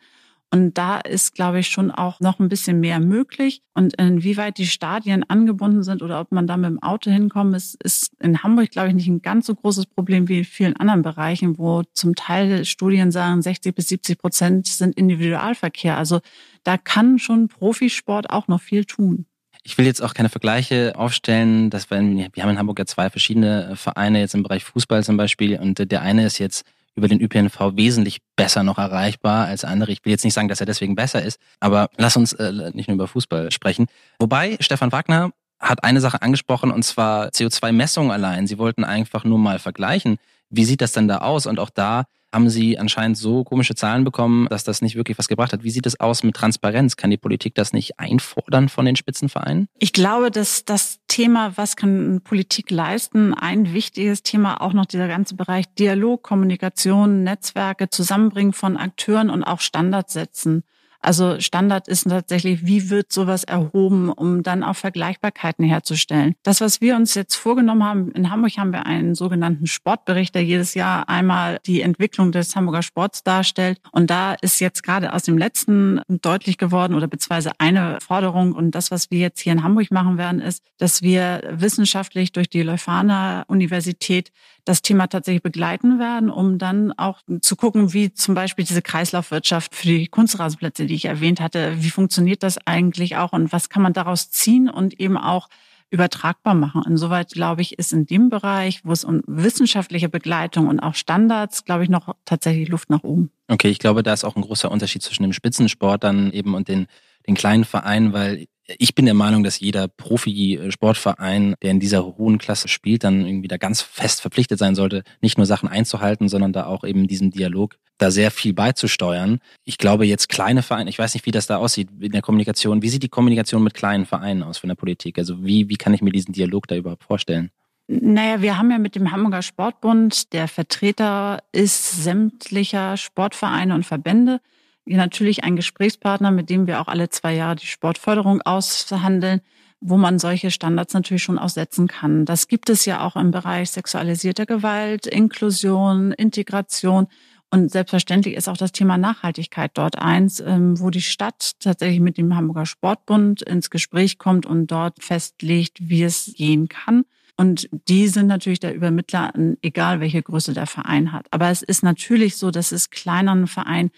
Und 0.54 0.76
da 0.76 0.98
ist, 0.98 1.34
glaube 1.34 1.60
ich, 1.60 1.68
schon 1.68 1.90
auch 1.90 2.20
noch 2.20 2.38
ein 2.38 2.50
bisschen 2.50 2.78
mehr 2.78 3.00
möglich. 3.00 3.62
Und 3.72 3.94
inwieweit 3.98 4.58
die 4.58 4.66
Stadien 4.66 5.24
angebunden 5.28 5.82
sind 5.82 6.02
oder 6.02 6.20
ob 6.20 6.30
man 6.30 6.46
da 6.46 6.58
mit 6.58 6.68
dem 6.68 6.82
Auto 6.82 7.10
hinkommt, 7.10 7.56
ist, 7.56 7.82
ist 7.82 8.12
in 8.20 8.42
Hamburg, 8.42 8.70
glaube 8.70 8.88
ich, 8.88 8.94
nicht 8.94 9.08
ein 9.08 9.22
ganz 9.22 9.46
so 9.46 9.54
großes 9.54 9.86
Problem 9.86 10.28
wie 10.28 10.40
in 10.40 10.44
vielen 10.44 10.76
anderen 10.76 11.00
Bereichen, 11.00 11.56
wo 11.56 11.84
zum 11.94 12.14
Teil 12.14 12.66
Studien 12.66 13.10
sagen, 13.10 13.40
60 13.40 13.74
bis 13.74 13.88
70 13.88 14.18
Prozent 14.18 14.66
sind 14.66 14.94
Individualverkehr. 14.94 15.96
Also 15.96 16.20
da 16.64 16.76
kann 16.76 17.18
schon 17.18 17.48
Profisport 17.48 18.28
auch 18.28 18.46
noch 18.46 18.60
viel 18.60 18.84
tun. 18.84 19.24
Ich 19.62 19.78
will 19.78 19.86
jetzt 19.86 20.02
auch 20.02 20.12
keine 20.12 20.28
Vergleiche 20.28 20.92
aufstellen, 20.96 21.70
dass 21.70 21.88
wir, 21.90 21.98
wir 21.98 22.42
haben 22.42 22.50
in 22.50 22.58
Hamburg 22.58 22.78
ja 22.78 22.84
zwei 22.84 23.08
verschiedene 23.08 23.74
Vereine 23.76 24.20
jetzt 24.20 24.34
im 24.34 24.42
Bereich 24.42 24.64
Fußball 24.64 25.02
zum 25.02 25.16
Beispiel 25.16 25.58
und 25.58 25.90
der 25.90 26.02
eine 26.02 26.26
ist 26.26 26.38
jetzt 26.38 26.66
über 26.94 27.08
den 27.08 27.20
ÖPNV 27.20 27.76
wesentlich 27.76 28.18
besser 28.36 28.62
noch 28.62 28.78
erreichbar 28.78 29.46
als 29.46 29.64
andere. 29.64 29.92
Ich 29.92 30.04
will 30.04 30.12
jetzt 30.12 30.24
nicht 30.24 30.34
sagen, 30.34 30.48
dass 30.48 30.60
er 30.60 30.66
deswegen 30.66 30.94
besser 30.94 31.22
ist, 31.22 31.38
aber 31.60 31.88
lass 31.96 32.16
uns 32.16 32.32
äh, 32.34 32.70
nicht 32.74 32.88
nur 32.88 32.96
über 32.96 33.08
Fußball 33.08 33.50
sprechen. 33.50 33.86
Wobei 34.18 34.56
Stefan 34.60 34.92
Wagner 34.92 35.30
hat 35.58 35.84
eine 35.84 36.00
Sache 36.00 36.22
angesprochen 36.22 36.70
und 36.70 36.82
zwar 36.82 37.28
CO2-Messungen 37.28 38.10
allein. 38.10 38.46
Sie 38.46 38.58
wollten 38.58 38.84
einfach 38.84 39.24
nur 39.24 39.38
mal 39.38 39.58
vergleichen. 39.58 40.18
Wie 40.50 40.64
sieht 40.64 40.80
das 40.80 40.92
denn 40.92 41.08
da 41.08 41.18
aus? 41.18 41.46
Und 41.46 41.58
auch 41.58 41.70
da 41.70 42.04
haben 42.32 42.48
Sie 42.48 42.78
anscheinend 42.78 43.18
so 43.18 43.44
komische 43.44 43.74
Zahlen 43.74 44.04
bekommen, 44.04 44.46
dass 44.48 44.64
das 44.64 44.82
nicht 44.82 44.96
wirklich 44.96 45.18
was 45.18 45.28
gebracht 45.28 45.52
hat. 45.52 45.64
Wie 45.64 45.70
sieht 45.70 45.86
es 45.86 46.00
aus 46.00 46.22
mit 46.22 46.34
Transparenz? 46.34 46.96
Kann 46.96 47.10
die 47.10 47.16
Politik 47.16 47.54
das 47.54 47.72
nicht 47.72 47.98
einfordern 47.98 48.68
von 48.68 48.86
den 48.86 48.96
Spitzenvereinen? 48.96 49.68
Ich 49.78 49.92
glaube, 49.92 50.30
dass 50.30 50.64
das 50.64 51.00
Thema, 51.08 51.56
was 51.56 51.76
kann 51.76 52.20
Politik 52.24 52.70
leisten, 52.70 53.34
ein 53.34 53.74
wichtiges 53.74 54.22
Thema 54.22 54.60
auch 54.60 54.72
noch 54.72 54.86
dieser 54.86 55.08
ganze 55.08 55.34
Bereich 55.34 55.66
Dialog, 55.78 56.22
Kommunikation, 56.22 57.22
Netzwerke, 57.22 57.90
Zusammenbringen 57.90 58.52
von 58.52 58.76
Akteuren 58.76 59.28
und 59.28 59.44
auch 59.44 59.60
Standards 59.60 60.14
setzen. 60.14 60.64
Also 61.02 61.40
Standard 61.40 61.88
ist 61.88 62.08
tatsächlich, 62.08 62.64
wie 62.64 62.88
wird 62.88 63.12
sowas 63.12 63.44
erhoben, 63.44 64.10
um 64.10 64.42
dann 64.42 64.62
auch 64.62 64.76
Vergleichbarkeiten 64.76 65.64
herzustellen. 65.64 66.34
Das, 66.44 66.60
was 66.60 66.80
wir 66.80 66.96
uns 66.96 67.14
jetzt 67.14 67.34
vorgenommen 67.34 67.84
haben, 67.84 68.12
in 68.12 68.30
Hamburg 68.30 68.56
haben 68.56 68.72
wir 68.72 68.86
einen 68.86 69.14
sogenannten 69.14 69.66
Sportbericht, 69.66 70.34
der 70.34 70.44
jedes 70.44 70.74
Jahr 70.74 71.08
einmal 71.08 71.58
die 71.66 71.82
Entwicklung 71.82 72.30
des 72.30 72.54
Hamburger 72.54 72.82
Sports 72.82 73.24
darstellt. 73.24 73.80
Und 73.90 74.10
da 74.10 74.34
ist 74.34 74.60
jetzt 74.60 74.82
gerade 74.82 75.12
aus 75.12 75.24
dem 75.24 75.36
letzten 75.36 76.00
deutlich 76.08 76.56
geworden 76.56 76.94
oder 76.94 77.08
beziehungsweise 77.08 77.52
eine 77.58 77.98
Forderung 78.00 78.52
und 78.52 78.70
das, 78.70 78.90
was 78.90 79.10
wir 79.10 79.18
jetzt 79.18 79.40
hier 79.40 79.52
in 79.52 79.64
Hamburg 79.64 79.90
machen 79.90 80.18
werden, 80.18 80.40
ist, 80.40 80.62
dass 80.78 81.02
wir 81.02 81.42
wissenschaftlich 81.50 82.32
durch 82.32 82.48
die 82.48 82.62
Leuphana 82.62 83.42
Universität 83.48 84.30
das 84.64 84.82
Thema 84.82 85.08
tatsächlich 85.08 85.42
begleiten 85.42 85.98
werden, 85.98 86.30
um 86.30 86.58
dann 86.58 86.92
auch 86.92 87.20
zu 87.40 87.56
gucken, 87.56 87.92
wie 87.92 88.12
zum 88.12 88.34
Beispiel 88.34 88.64
diese 88.64 88.82
Kreislaufwirtschaft 88.82 89.74
für 89.74 89.88
die 89.88 90.06
Kunstrasenplätze, 90.06 90.86
die 90.92 90.96
ich 90.96 91.06
erwähnt 91.06 91.40
hatte, 91.40 91.82
wie 91.82 91.88
funktioniert 91.88 92.42
das 92.42 92.58
eigentlich 92.66 93.16
auch 93.16 93.32
und 93.32 93.50
was 93.50 93.70
kann 93.70 93.80
man 93.80 93.94
daraus 93.94 94.30
ziehen 94.30 94.68
und 94.68 95.00
eben 95.00 95.16
auch 95.16 95.48
übertragbar 95.88 96.52
machen. 96.52 96.82
Insoweit, 96.86 97.30
glaube 97.30 97.62
ich, 97.62 97.78
ist 97.78 97.94
in 97.94 98.04
dem 98.04 98.28
Bereich, 98.28 98.82
wo 98.84 98.92
es 98.92 99.02
um 99.02 99.22
wissenschaftliche 99.26 100.10
Begleitung 100.10 100.68
und 100.68 100.80
auch 100.80 100.94
Standards, 100.94 101.64
glaube 101.64 101.84
ich, 101.84 101.88
noch 101.88 102.14
tatsächlich 102.26 102.68
Luft 102.68 102.90
nach 102.90 103.04
oben. 103.04 103.30
Okay, 103.48 103.68
ich 103.68 103.78
glaube, 103.78 104.02
da 104.02 104.12
ist 104.12 104.24
auch 104.24 104.36
ein 104.36 104.42
großer 104.42 104.70
Unterschied 104.70 105.02
zwischen 105.02 105.22
dem 105.22 105.32
Spitzensport 105.32 106.04
dann 106.04 106.30
eben 106.30 106.54
und 106.54 106.68
den, 106.68 106.88
den 107.26 107.34
kleinen 107.34 107.64
Vereinen, 107.64 108.12
weil 108.12 108.46
ich 108.78 108.94
bin 108.94 109.04
der 109.04 109.14
Meinung, 109.14 109.42
dass 109.42 109.60
jeder 109.60 109.88
Profi-Sportverein, 109.88 111.54
der 111.62 111.72
in 111.72 111.80
dieser 111.80 112.04
hohen 112.16 112.38
Klasse 112.38 112.68
spielt, 112.68 113.04
dann 113.04 113.26
irgendwie 113.26 113.48
da 113.48 113.56
ganz 113.56 113.82
fest 113.82 114.20
verpflichtet 114.20 114.58
sein 114.58 114.74
sollte, 114.74 115.02
nicht 115.20 115.36
nur 115.36 115.46
Sachen 115.46 115.68
einzuhalten, 115.68 116.28
sondern 116.28 116.52
da 116.52 116.66
auch 116.66 116.84
eben 116.84 117.08
diesen 117.08 117.30
Dialog 117.30 117.76
da 117.98 118.10
sehr 118.10 118.30
viel 118.30 118.52
beizusteuern. 118.52 119.38
Ich 119.64 119.78
glaube 119.78 120.06
jetzt 120.06 120.28
kleine 120.28 120.62
Vereine, 120.62 120.90
ich 120.90 120.98
weiß 120.98 121.14
nicht, 121.14 121.26
wie 121.26 121.30
das 121.30 121.46
da 121.46 121.56
aussieht 121.56 121.88
in 122.00 122.12
der 122.12 122.22
Kommunikation. 122.22 122.82
Wie 122.82 122.88
sieht 122.88 123.02
die 123.02 123.08
Kommunikation 123.08 123.62
mit 123.62 123.74
kleinen 123.74 124.06
Vereinen 124.06 124.42
aus 124.42 124.58
von 124.58 124.68
der 124.68 124.76
Politik? 124.76 125.18
Also 125.18 125.44
wie, 125.44 125.68
wie 125.68 125.76
kann 125.76 125.94
ich 125.94 126.02
mir 126.02 126.12
diesen 126.12 126.32
Dialog 126.32 126.66
da 126.68 126.76
überhaupt 126.76 127.04
vorstellen? 127.04 127.50
Naja, 127.88 128.40
wir 128.40 128.58
haben 128.58 128.70
ja 128.70 128.78
mit 128.78 128.94
dem 128.94 129.10
Hamburger 129.10 129.42
Sportbund, 129.42 130.32
der 130.32 130.48
Vertreter 130.48 131.42
ist 131.52 132.02
sämtlicher 132.04 132.96
Sportvereine 132.96 133.74
und 133.74 133.84
Verbände 133.84 134.40
natürlich 134.86 135.44
ein 135.44 135.56
Gesprächspartner, 135.56 136.30
mit 136.30 136.50
dem 136.50 136.66
wir 136.66 136.80
auch 136.80 136.88
alle 136.88 137.08
zwei 137.08 137.34
Jahre 137.34 137.56
die 137.56 137.66
Sportförderung 137.66 138.42
aushandeln, 138.42 139.40
wo 139.80 139.96
man 139.96 140.18
solche 140.18 140.50
Standards 140.50 140.94
natürlich 140.94 141.22
schon 141.22 141.38
aussetzen 141.38 141.88
kann. 141.88 142.24
Das 142.24 142.48
gibt 142.48 142.70
es 142.70 142.84
ja 142.84 143.04
auch 143.04 143.16
im 143.16 143.30
Bereich 143.30 143.70
sexualisierter 143.70 144.46
Gewalt, 144.46 145.06
Inklusion, 145.06 146.12
Integration. 146.12 147.08
Und 147.50 147.70
selbstverständlich 147.70 148.34
ist 148.34 148.48
auch 148.48 148.56
das 148.56 148.72
Thema 148.72 148.96
Nachhaltigkeit 148.96 149.72
dort 149.74 149.98
eins, 149.98 150.40
ähm, 150.40 150.80
wo 150.80 150.88
die 150.88 151.02
Stadt 151.02 151.52
tatsächlich 151.60 152.00
mit 152.00 152.16
dem 152.16 152.34
Hamburger 152.34 152.64
Sportbund 152.64 153.42
ins 153.42 153.68
Gespräch 153.68 154.18
kommt 154.18 154.46
und 154.46 154.68
dort 154.68 155.02
festlegt, 155.02 155.78
wie 155.80 156.02
es 156.02 156.32
gehen 156.34 156.68
kann. 156.68 157.04
Und 157.36 157.68
die 157.88 158.08
sind 158.08 158.26
natürlich 158.26 158.60
der 158.60 158.74
Übermittler, 158.74 159.32
egal 159.62 160.00
welche 160.00 160.22
Größe 160.22 160.52
der 160.52 160.66
Verein 160.66 161.12
hat. 161.12 161.26
Aber 161.30 161.50
es 161.50 161.62
ist 161.62 161.82
natürlich 161.82 162.36
so, 162.36 162.50
dass 162.50 162.72
es 162.72 162.90
kleineren 162.90 163.46
Vereinen 163.46 163.90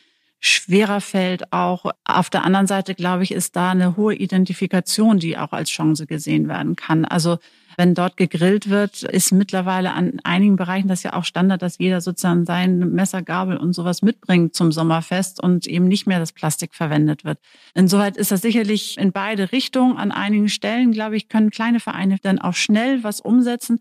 schwerer 0.44 1.00
fällt 1.00 1.52
auch. 1.52 1.86
Auf 2.04 2.30
der 2.30 2.44
anderen 2.44 2.66
Seite, 2.66 2.94
glaube 2.94 3.22
ich, 3.22 3.32
ist 3.32 3.56
da 3.56 3.70
eine 3.70 3.96
hohe 3.96 4.14
Identifikation, 4.14 5.18
die 5.18 5.38
auch 5.38 5.52
als 5.52 5.70
Chance 5.70 6.06
gesehen 6.06 6.48
werden 6.48 6.76
kann. 6.76 7.04
Also 7.04 7.38
wenn 7.76 7.94
dort 7.94 8.16
gegrillt 8.16 8.68
wird, 8.70 9.02
ist 9.02 9.32
mittlerweile 9.32 9.92
an 9.94 10.20
einigen 10.22 10.56
Bereichen 10.56 10.86
das 10.88 11.02
ja 11.02 11.14
auch 11.14 11.24
Standard, 11.24 11.62
dass 11.62 11.78
jeder 11.78 12.00
sozusagen 12.00 12.44
sein 12.44 12.78
Messer, 12.92 13.22
Gabel 13.22 13.56
und 13.56 13.72
sowas 13.72 14.02
mitbringt 14.02 14.54
zum 14.54 14.70
Sommerfest 14.70 15.42
und 15.42 15.66
eben 15.66 15.88
nicht 15.88 16.06
mehr 16.06 16.18
das 16.18 16.32
Plastik 16.32 16.74
verwendet 16.74 17.24
wird. 17.24 17.38
Insoweit 17.74 18.16
ist 18.16 18.30
das 18.30 18.42
sicherlich 18.42 18.98
in 18.98 19.12
beide 19.12 19.50
Richtungen. 19.50 19.96
An 19.96 20.12
einigen 20.12 20.48
Stellen, 20.48 20.92
glaube 20.92 21.16
ich, 21.16 21.28
können 21.28 21.50
kleine 21.50 21.80
Vereine 21.80 22.18
dann 22.22 22.38
auch 22.38 22.54
schnell 22.54 23.02
was 23.02 23.20
umsetzen. 23.20 23.80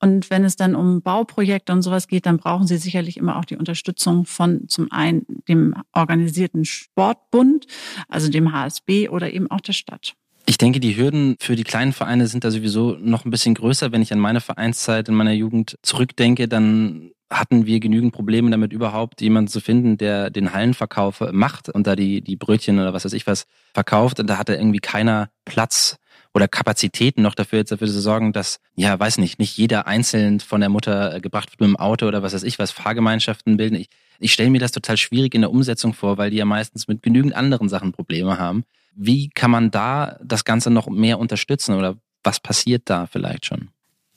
Und 0.00 0.30
wenn 0.30 0.44
es 0.44 0.56
dann 0.56 0.74
um 0.74 1.02
Bauprojekte 1.02 1.72
und 1.72 1.82
sowas 1.82 2.08
geht, 2.08 2.26
dann 2.26 2.38
brauchen 2.38 2.66
sie 2.66 2.76
sicherlich 2.76 3.16
immer 3.16 3.36
auch 3.36 3.44
die 3.44 3.56
Unterstützung 3.56 4.26
von 4.26 4.68
zum 4.68 4.90
einen 4.92 5.24
dem 5.48 5.74
organisierten 5.92 6.64
Sportbund, 6.64 7.66
also 8.08 8.28
dem 8.28 8.52
HSB 8.52 9.08
oder 9.08 9.32
eben 9.32 9.50
auch 9.50 9.60
der 9.60 9.72
Stadt. 9.72 10.14
Ich 10.46 10.58
denke, 10.58 10.78
die 10.78 10.96
Hürden 10.96 11.36
für 11.40 11.56
die 11.56 11.64
kleinen 11.64 11.94
Vereine 11.94 12.26
sind 12.26 12.44
da 12.44 12.50
sowieso 12.50 12.98
noch 13.00 13.24
ein 13.24 13.30
bisschen 13.30 13.54
größer. 13.54 13.92
Wenn 13.92 14.02
ich 14.02 14.12
an 14.12 14.18
meine 14.18 14.42
Vereinszeit 14.42 15.08
in 15.08 15.14
meiner 15.14 15.32
Jugend 15.32 15.78
zurückdenke, 15.82 16.48
dann 16.48 17.12
hatten 17.30 17.66
wir 17.66 17.80
genügend 17.80 18.12
Probleme 18.12 18.50
damit 18.50 18.72
überhaupt 18.72 19.20
jemanden 19.22 19.48
zu 19.48 19.60
finden, 19.60 19.96
der 19.96 20.30
den 20.30 20.52
Hallenverkauf 20.52 21.22
macht 21.32 21.70
und 21.70 21.86
da 21.86 21.96
die, 21.96 22.20
die 22.20 22.36
Brötchen 22.36 22.78
oder 22.78 22.92
was 22.92 23.04
weiß 23.06 23.14
ich 23.14 23.26
was 23.26 23.46
verkauft. 23.72 24.20
Und 24.20 24.28
da 24.28 24.36
hatte 24.36 24.54
irgendwie 24.54 24.80
keiner 24.80 25.30
Platz 25.46 25.96
oder 26.34 26.48
Kapazitäten 26.48 27.22
noch 27.22 27.34
dafür, 27.34 27.60
jetzt 27.60 27.70
dafür 27.70 27.86
zu 27.86 28.00
sorgen, 28.00 28.32
dass, 28.32 28.58
ja, 28.74 28.98
weiß 28.98 29.18
nicht, 29.18 29.38
nicht 29.38 29.56
jeder 29.56 29.86
einzeln 29.86 30.40
von 30.40 30.60
der 30.60 30.68
Mutter 30.68 31.14
äh, 31.14 31.20
gebracht 31.20 31.52
wird 31.52 31.60
mit 31.60 31.68
dem 31.68 31.76
Auto 31.76 32.06
oder 32.06 32.22
was 32.22 32.34
weiß 32.34 32.42
ich, 32.42 32.58
was 32.58 32.72
Fahrgemeinschaften 32.72 33.56
bilden. 33.56 33.76
Ich, 33.76 33.88
ich 34.18 34.32
stelle 34.32 34.50
mir 34.50 34.58
das 34.60 34.72
total 34.72 34.96
schwierig 34.96 35.34
in 35.34 35.42
der 35.42 35.52
Umsetzung 35.52 35.94
vor, 35.94 36.18
weil 36.18 36.30
die 36.30 36.36
ja 36.36 36.44
meistens 36.44 36.88
mit 36.88 37.02
genügend 37.02 37.34
anderen 37.34 37.68
Sachen 37.68 37.92
Probleme 37.92 38.38
haben. 38.38 38.64
Wie 38.96 39.30
kann 39.30 39.50
man 39.50 39.70
da 39.70 40.18
das 40.22 40.44
Ganze 40.44 40.70
noch 40.70 40.88
mehr 40.88 41.18
unterstützen 41.18 41.76
oder 41.76 41.96
was 42.24 42.40
passiert 42.40 42.82
da 42.86 43.06
vielleicht 43.06 43.46
schon? 43.46 43.68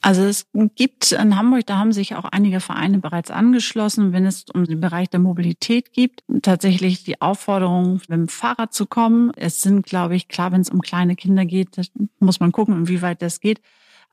Also 0.01 0.23
es 0.23 0.47
gibt 0.75 1.11
in 1.11 1.35
Hamburg, 1.35 1.65
da 1.65 1.79
haben 1.79 1.91
sich 1.91 2.15
auch 2.15 2.25
einige 2.25 2.59
Vereine 2.59 2.99
bereits 2.99 3.31
angeschlossen, 3.31 4.13
wenn 4.13 4.25
es 4.25 4.45
um 4.53 4.65
den 4.65 4.79
Bereich 4.79 5.09
der 5.09 5.19
Mobilität 5.19 5.91
geht. 5.91 6.23
Tatsächlich 6.43 7.03
die 7.03 7.19
Aufforderung, 7.19 7.93
mit 8.07 8.09
dem 8.11 8.27
Fahrrad 8.27 8.73
zu 8.73 8.85
kommen. 8.85 9.31
Es 9.35 9.61
sind, 9.61 9.85
glaube 9.85 10.15
ich, 10.15 10.27
klar, 10.27 10.51
wenn 10.51 10.61
es 10.61 10.69
um 10.69 10.81
kleine 10.81 11.15
Kinder 11.15 11.45
geht, 11.45 11.69
muss 12.19 12.39
man 12.39 12.51
gucken, 12.51 12.75
inwieweit 12.75 13.21
das 13.21 13.39
geht. 13.39 13.59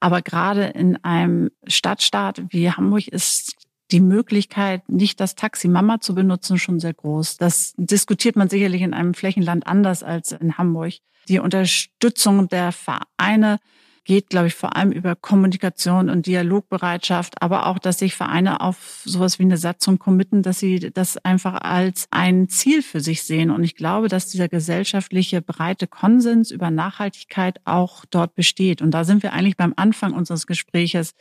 Aber 0.00 0.22
gerade 0.22 0.64
in 0.64 1.02
einem 1.04 1.50
Stadtstaat 1.66 2.42
wie 2.48 2.70
Hamburg 2.70 3.08
ist 3.08 3.54
die 3.90 4.00
Möglichkeit, 4.00 4.88
nicht 4.88 5.20
das 5.20 5.34
Taxi 5.34 5.68
Mama 5.68 6.00
zu 6.00 6.14
benutzen, 6.14 6.58
schon 6.58 6.80
sehr 6.80 6.94
groß. 6.94 7.36
Das 7.36 7.74
diskutiert 7.76 8.36
man 8.36 8.48
sicherlich 8.48 8.82
in 8.82 8.94
einem 8.94 9.14
Flächenland 9.14 9.66
anders 9.66 10.02
als 10.02 10.32
in 10.32 10.58
Hamburg. 10.58 10.94
Die 11.28 11.38
Unterstützung 11.38 12.48
der 12.48 12.72
Vereine 12.72 13.58
geht, 14.04 14.28
glaube 14.28 14.48
ich, 14.48 14.54
vor 14.54 14.76
allem 14.76 14.92
über 14.92 15.16
Kommunikation 15.16 16.10
und 16.10 16.26
Dialogbereitschaft, 16.26 17.40
aber 17.40 17.66
auch, 17.66 17.78
dass 17.78 17.98
sich 17.98 18.14
Vereine 18.14 18.60
auf 18.60 19.02
sowas 19.04 19.38
wie 19.38 19.44
eine 19.44 19.56
Satzung 19.56 19.98
committen, 19.98 20.42
dass 20.42 20.58
sie 20.58 20.90
das 20.92 21.16
einfach 21.18 21.54
als 21.54 22.06
ein 22.10 22.48
Ziel 22.48 22.82
für 22.82 23.00
sich 23.00 23.22
sehen. 23.22 23.50
Und 23.50 23.64
ich 23.64 23.76
glaube, 23.76 24.08
dass 24.08 24.28
dieser 24.28 24.48
gesellschaftliche 24.48 25.40
breite 25.40 25.86
Konsens 25.86 26.50
über 26.50 26.70
Nachhaltigkeit 26.70 27.60
auch 27.64 28.04
dort 28.04 28.34
besteht. 28.34 28.82
Und 28.82 28.90
da 28.90 29.04
sind 29.04 29.22
wir 29.22 29.32
eigentlich 29.32 29.56
beim 29.56 29.72
Anfang 29.76 30.12
unseres 30.12 30.46
Gespräches, 30.46 31.14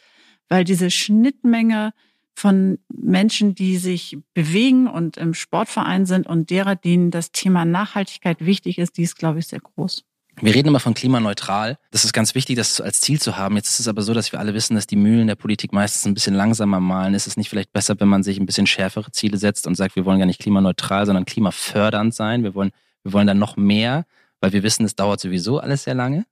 weil 0.50 0.66
diese 0.66 0.92
Schnittmenge 0.92 1.94
von 2.36 2.80
Menschen, 2.90 3.56
die 3.56 3.78
sich 3.78 4.18
bewegen 4.34 4.88
und 4.88 5.18
im 5.18 5.34
Sportverein 5.34 6.06
sind 6.06 6.28
und 6.28 6.50
derer, 6.50 6.76
denen 6.76 7.12
das 7.12 7.32
Thema 7.32 7.64
Nachhaltigkeit 7.64 8.44
wichtig 8.44 8.78
ist, 8.78 8.98
die 8.98 9.04
ist, 9.04 9.18
glaube 9.18 9.40
ich, 9.40 9.48
sehr 9.48 9.60
groß. 9.60 10.04
Wir 10.42 10.56
reden 10.56 10.70
immer 10.70 10.80
von 10.80 10.94
klimaneutral. 10.94 11.78
Das 11.92 12.06
ist 12.06 12.14
ganz 12.14 12.36
wichtig, 12.36 12.56
das 12.56 12.82
als 12.82 13.02
Ziel 13.02 13.22
zu 13.22 13.38
haben. 13.38 13.56
Jetzt 13.56 13.70
ist 13.70 13.82
es 13.82 13.88
aber 13.88 14.02
so, 14.02 14.14
dass 14.14 14.32
wir 14.32 14.40
alle 14.40 14.54
wissen, 14.54 14.76
dass 14.76 14.88
die 14.88 14.96
Mühlen 14.96 15.28
der 15.28 15.36
Politik 15.36 15.74
meistens 15.74 16.06
ein 16.06 16.14
bisschen 16.14 16.34
langsamer 16.34 16.80
malen. 16.80 17.14
Ist 17.14 17.28
es 17.28 17.38
nicht 17.38 17.50
vielleicht 17.50 17.72
besser, 17.72 18.00
wenn 18.00 18.08
man 18.08 18.24
sich 18.24 18.40
ein 18.40 18.46
bisschen 18.46 18.68
schärfere 18.68 19.12
Ziele 19.12 19.38
setzt 19.38 19.68
und 19.68 19.76
sagt, 19.76 19.96
wir 19.96 20.06
wollen 20.06 20.20
gar 20.20 20.26
nicht 20.26 20.42
klimaneutral, 20.42 21.06
sondern 21.06 21.26
klimafördernd 21.26 22.14
sein. 22.14 22.44
Wir 22.44 22.56
wollen, 22.56 22.72
wir 23.04 23.14
wollen 23.14 23.28
dann 23.28 23.40
noch 23.40 23.58
mehr, 23.58 24.06
weil 24.42 24.54
wir 24.54 24.64
wissen, 24.64 24.86
es 24.86 24.96
dauert 24.96 25.20
sowieso 25.20 25.60
alles 25.60 25.84
sehr 25.84 25.96
lange. 25.96 26.26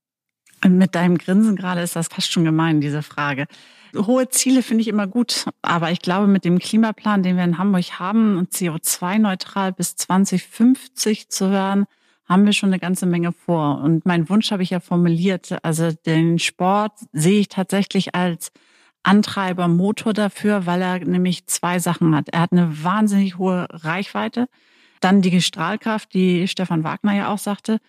Mit 0.68 0.94
deinem 0.94 1.18
Grinsen 1.18 1.56
gerade 1.56 1.82
ist 1.82 1.96
das 1.96 2.08
fast 2.08 2.32
schon 2.32 2.44
gemein, 2.44 2.82
diese 2.82 3.02
Frage. 3.02 3.48
Hohe 3.96 4.30
Ziele 4.30 4.62
finde 4.64 4.82
ich 4.82 4.88
immer 4.88 5.08
gut, 5.08 5.46
aber 5.62 5.92
ich 5.92 6.02
glaube, 6.02 6.28
mit 6.28 6.46
dem 6.46 6.60
Klimaplan, 6.60 7.24
den 7.24 7.36
wir 7.36 7.44
in 7.44 7.58
Hamburg 7.58 8.00
haben, 8.00 8.48
CO2-neutral 8.52 9.74
bis 9.74 9.96
2050 9.96 11.30
zu 11.30 11.52
werden, 11.52 11.86
haben 12.26 12.46
wir 12.46 12.54
schon 12.54 12.70
eine 12.70 12.80
ganze 12.80 13.06
Menge 13.06 13.32
vor. 13.32 13.82
Und 13.82 14.06
mein 14.06 14.30
Wunsch 14.30 14.52
habe 14.52 14.64
ich 14.64 14.70
ja 14.70 14.80
formuliert. 14.80 15.58
Also 15.64 15.92
den 15.92 16.40
Sport 16.40 16.94
sehe 17.12 17.42
ich 17.42 17.50
tatsächlich 17.50 18.16
als 18.16 18.52
Antreiber, 19.04 19.68
Motor 19.68 20.14
dafür, 20.14 20.66
weil 20.66 20.82
er 20.82 21.00
nämlich 21.00 21.48
zwei 21.48 21.80
Sachen 21.80 22.16
hat. 22.16 22.30
Er 22.30 22.42
hat 22.42 22.52
eine 22.52 22.84
wahnsinnig 22.84 23.38
hohe 23.38 23.68
Reichweite, 23.70 24.48
dann 25.00 25.22
die 25.22 25.42
Strahlkraft, 25.42 26.14
die 26.14 26.48
Stefan 26.48 26.84
Wagner 26.84 27.16
ja 27.16 27.34
auch 27.34 27.40
sagte. 27.40 27.80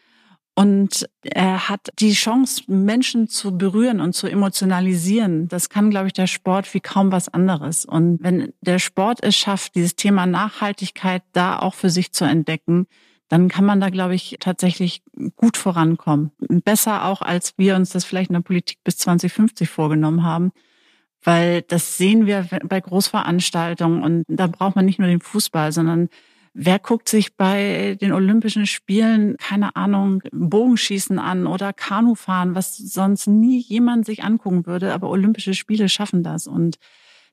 Und 0.54 1.08
er 1.22 1.70
hat 1.70 1.88
die 1.98 2.12
Chance, 2.12 2.64
Menschen 2.66 3.26
zu 3.26 3.56
berühren 3.56 4.00
und 4.00 4.14
zu 4.14 4.26
emotionalisieren. 4.26 5.48
Das 5.48 5.70
kann, 5.70 5.88
glaube 5.88 6.08
ich, 6.08 6.12
der 6.12 6.26
Sport 6.26 6.72
wie 6.74 6.80
kaum 6.80 7.10
was 7.10 7.28
anderes. 7.30 7.86
Und 7.86 8.22
wenn 8.22 8.52
der 8.60 8.78
Sport 8.78 9.22
es 9.22 9.34
schafft, 9.34 9.74
dieses 9.74 9.96
Thema 9.96 10.26
Nachhaltigkeit 10.26 11.22
da 11.32 11.58
auch 11.58 11.74
für 11.74 11.88
sich 11.88 12.12
zu 12.12 12.24
entdecken, 12.26 12.86
dann 13.32 13.48
kann 13.48 13.64
man 13.64 13.80
da, 13.80 13.88
glaube 13.88 14.14
ich, 14.14 14.36
tatsächlich 14.40 15.02
gut 15.36 15.56
vorankommen. 15.56 16.32
Besser 16.38 17.06
auch, 17.06 17.22
als 17.22 17.54
wir 17.56 17.76
uns 17.76 17.88
das 17.88 18.04
vielleicht 18.04 18.28
in 18.28 18.34
der 18.34 18.42
Politik 18.42 18.84
bis 18.84 18.98
2050 18.98 19.70
vorgenommen 19.70 20.22
haben. 20.22 20.52
Weil 21.22 21.62
das 21.62 21.96
sehen 21.96 22.26
wir 22.26 22.46
bei 22.62 22.78
Großveranstaltungen 22.78 24.02
und 24.02 24.24
da 24.28 24.48
braucht 24.48 24.76
man 24.76 24.84
nicht 24.84 24.98
nur 24.98 25.08
den 25.08 25.22
Fußball, 25.22 25.72
sondern 25.72 26.10
Wer 26.54 26.78
guckt 26.78 27.08
sich 27.08 27.34
bei 27.34 27.96
den 27.98 28.12
Olympischen 28.12 28.66
Spielen, 28.66 29.38
keine 29.38 29.74
Ahnung, 29.74 30.22
Bogenschießen 30.32 31.18
an 31.18 31.46
oder 31.46 31.72
Kanufahren, 31.72 32.54
was 32.54 32.76
sonst 32.76 33.26
nie 33.26 33.58
jemand 33.58 34.04
sich 34.04 34.22
angucken 34.22 34.66
würde, 34.66 34.92
aber 34.92 35.08
Olympische 35.08 35.54
Spiele 35.54 35.88
schaffen 35.88 36.22
das. 36.22 36.46
Und 36.46 36.76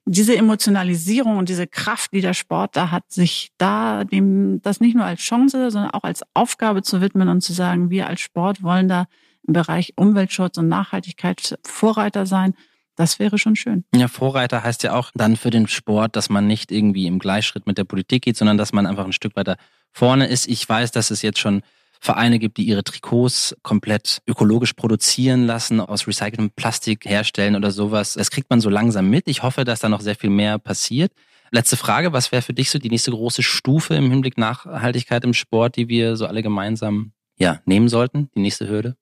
diese 0.06 0.36
Emotionalisierung 0.36 1.36
und 1.38 1.48
diese 1.48 1.66
Kraft, 1.66 2.12
die 2.12 2.20
der 2.20 2.34
Sport 2.34 2.76
da 2.76 2.90
hat, 2.90 3.04
sich 3.08 3.50
da 3.58 4.04
dem, 4.04 4.60
das 4.62 4.80
nicht 4.80 4.96
nur 4.96 5.04
als 5.04 5.20
Chance, 5.20 5.70
sondern 5.70 5.92
auch 5.92 6.04
als 6.04 6.22
Aufgabe 6.34 6.82
zu 6.82 7.00
widmen 7.00 7.28
und 7.28 7.42
zu 7.42 7.52
sagen, 7.52 7.90
wir 7.90 8.06
als 8.06 8.20
Sport 8.20 8.62
wollen 8.62 8.88
da 8.88 9.06
im 9.46 9.52
Bereich 9.52 9.92
Umweltschutz 9.96 10.58
und 10.58 10.68
Nachhaltigkeit 10.68 11.58
Vorreiter 11.64 12.26
sein 12.26 12.54
das 13.00 13.18
wäre 13.18 13.38
schon 13.38 13.56
schön. 13.56 13.84
Ja, 13.94 14.08
Vorreiter 14.08 14.62
heißt 14.62 14.82
ja 14.82 14.94
auch 14.94 15.10
dann 15.14 15.36
für 15.36 15.48
den 15.48 15.66
Sport, 15.68 16.16
dass 16.16 16.28
man 16.28 16.46
nicht 16.46 16.70
irgendwie 16.70 17.06
im 17.06 17.18
Gleichschritt 17.18 17.66
mit 17.66 17.78
der 17.78 17.84
Politik 17.84 18.24
geht, 18.24 18.36
sondern 18.36 18.58
dass 18.58 18.74
man 18.74 18.86
einfach 18.86 19.06
ein 19.06 19.14
Stück 19.14 19.36
weiter 19.36 19.56
vorne 19.90 20.26
ist. 20.26 20.46
Ich 20.46 20.68
weiß, 20.68 20.92
dass 20.92 21.10
es 21.10 21.22
jetzt 21.22 21.38
schon 21.38 21.62
Vereine 22.00 22.38
gibt, 22.38 22.56
die 22.56 22.64
ihre 22.64 22.82
Trikots 22.82 23.54
komplett 23.62 24.22
ökologisch 24.26 24.72
produzieren 24.72 25.46
lassen, 25.46 25.80
aus 25.80 26.06
recyceltem 26.06 26.50
Plastik 26.50 27.04
herstellen 27.04 27.56
oder 27.56 27.70
sowas. 27.70 28.14
Das 28.14 28.30
kriegt 28.30 28.48
man 28.48 28.60
so 28.60 28.70
langsam 28.70 29.10
mit. 29.10 29.28
Ich 29.28 29.42
hoffe, 29.42 29.64
dass 29.64 29.80
da 29.80 29.88
noch 29.88 30.00
sehr 30.00 30.16
viel 30.16 30.30
mehr 30.30 30.58
passiert. 30.58 31.12
Letzte 31.50 31.76
Frage, 31.76 32.12
was 32.12 32.32
wäre 32.32 32.42
für 32.42 32.54
dich 32.54 32.70
so 32.70 32.78
die 32.78 32.88
nächste 32.88 33.10
große 33.10 33.42
Stufe 33.42 33.94
im 33.94 34.10
Hinblick 34.10 34.38
Nachhaltigkeit 34.38 35.24
im 35.24 35.34
Sport, 35.34 35.76
die 35.76 35.88
wir 35.88 36.16
so 36.16 36.26
alle 36.26 36.42
gemeinsam 36.42 37.12
ja, 37.38 37.60
nehmen 37.66 37.88
sollten, 37.88 38.30
die 38.34 38.40
nächste 38.40 38.68
Hürde? 38.68 38.96